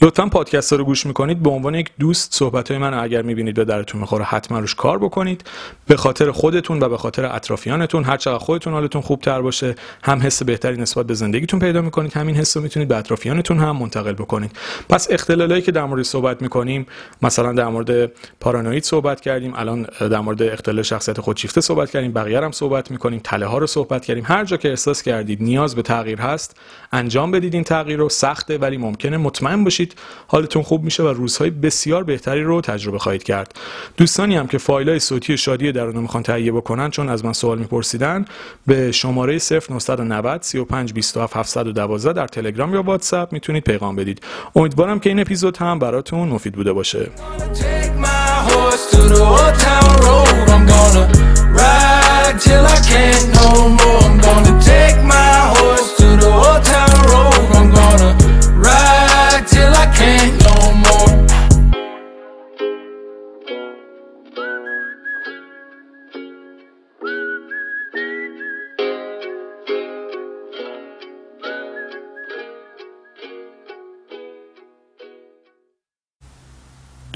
لطفا 0.01 0.25
پادکست 0.25 0.73
رو 0.73 0.83
گوش 0.83 1.05
می‌کنید. 1.05 1.43
به 1.43 1.49
عنوان 1.49 1.75
یک 1.75 1.89
دوست 1.99 2.33
صحبت 2.33 2.71
های 2.71 2.79
من 2.79 2.93
اگر 2.93 3.21
می‌بینید 3.21 3.55
به 3.55 3.65
درتون 3.65 4.01
می‌خوره 4.01 4.23
حتما 4.23 4.59
روش 4.59 4.75
کار 4.75 4.97
بکنید. 4.97 5.43
به 5.87 5.97
خاطر 5.97 6.31
خودتون 6.31 6.79
و 6.83 6.89
به 6.89 6.97
خاطر 6.97 7.25
اطرافیانتون. 7.25 8.03
هر 8.03 8.17
چقدر 8.17 8.37
خودتون 8.37 8.73
حالتون 8.73 9.01
خوبتر 9.01 9.41
باشه 9.41 9.75
هم 10.03 10.21
حس 10.21 10.43
بهتری 10.43 10.77
نسبت 10.77 11.05
به 11.05 11.13
زندگیتون 11.13 11.59
پیدا 11.59 11.81
می‌کنید. 11.81 12.13
همین 12.13 12.35
حس 12.35 12.57
رو 12.57 12.63
می‌تونید 12.63 12.87
به 12.89 12.97
اطرافیانتون 12.97 13.59
هم 13.59 13.75
منتقل 13.77 14.13
بکنید. 14.13 14.51
پس 14.89 15.07
اختلالایی 15.11 15.61
که 15.61 15.71
در 15.71 15.85
مورد 15.85 16.03
صحبت 16.03 16.41
می‌کنیم 16.41 16.85
مثلا 17.21 17.53
در 17.53 17.67
مورد 17.67 18.11
پارانوید 18.39 18.83
صحبت 18.83 19.21
کردیم. 19.21 19.53
الان 19.55 19.87
در 19.99 20.19
مورد 20.19 20.41
اختلال 20.41 20.81
شخصیت 20.81 21.21
خودشیفته 21.21 21.61
صحبت 21.61 21.91
کردیم. 21.91 22.13
بقیه 22.13 22.41
هم 22.41 22.51
صحبت 22.51 22.91
می‌کنیم. 22.91 23.21
تله 23.23 23.45
ها 23.45 23.57
رو 23.57 23.67
صحبت 23.67 24.05
کردیم. 24.05 24.23
هر 24.27 24.45
جا 24.45 24.57
که 24.57 24.69
احساس 24.69 25.01
کردید 25.01 25.43
نیاز 25.43 25.75
به 25.75 25.81
تغییر 25.81 26.21
هست 26.21 26.57
انجام 26.91 27.31
بدید 27.31 27.53
این 27.53 27.63
تغییر 27.63 27.97
رو. 27.99 28.09
سخته 28.09 28.57
ولی 28.67 28.77
ممکنه 28.77 29.17
مطمئن 29.17 29.63
باشید 29.63 29.95
حالتون 30.27 30.61
خوب 30.61 30.83
میشه 30.83 31.03
و 31.03 31.07
روزهای 31.07 31.49
بسیار 31.49 32.03
بهتری 32.03 32.43
رو 32.43 32.61
تجربه 32.61 32.99
خواهید 32.99 33.23
کرد. 33.23 33.59
دوستانی 33.97 34.35
هم 34.35 34.47
که 34.47 34.57
فایل 34.57 34.99
شادی 34.99 35.37
شادی 35.37 35.71
درونو 35.71 36.01
می‌خوان 36.01 36.23
تهیه 36.23 36.51
بکنن 36.51 36.89
چون 36.89 37.09
از 37.09 37.25
من 37.25 37.33
سوال 37.33 37.59
میپرسیدن 37.59 38.25
به 38.67 38.91
شماره 38.91 39.39
0990 39.69 40.41
35 40.41 40.93
27 40.93 41.37
712 41.37 42.13
در 42.13 42.27
تلگرام 42.27 42.73
یا 42.73 42.83
واتساپ 42.83 43.33
می‌تونید 43.33 43.63
پیغام 43.63 43.95
بدید. 43.95 44.21
امیدوارم 44.55 44.99
که 44.99 45.09
این 45.09 45.19
اپیزود 45.19 45.57
هم 45.57 45.79
براتون 45.79 46.29
مفید 46.29 46.53
بوده 46.53 46.73
باشه. 46.73 47.09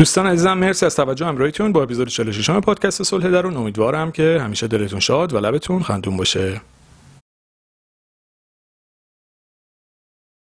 دوستان 0.02 0.28
عزیزم 0.28 0.54
مرسی 0.54 0.86
از 0.86 0.96
توجه 0.96 1.26
همراهیتون 1.26 1.72
با 1.72 1.84
اپیزود 1.84 2.08
46 2.08 2.50
پادکست 2.50 3.04
صلح 3.04 3.30
درون. 3.30 3.58
امیدوارم 3.58 4.12
که 4.12 4.40
همیشه 4.42 4.68
دلتون 4.68 5.00
شاد 5.00 5.34
و 5.34 5.40
لبتون 5.40 5.84
خندون 5.84 6.18
باشه. 6.18 6.62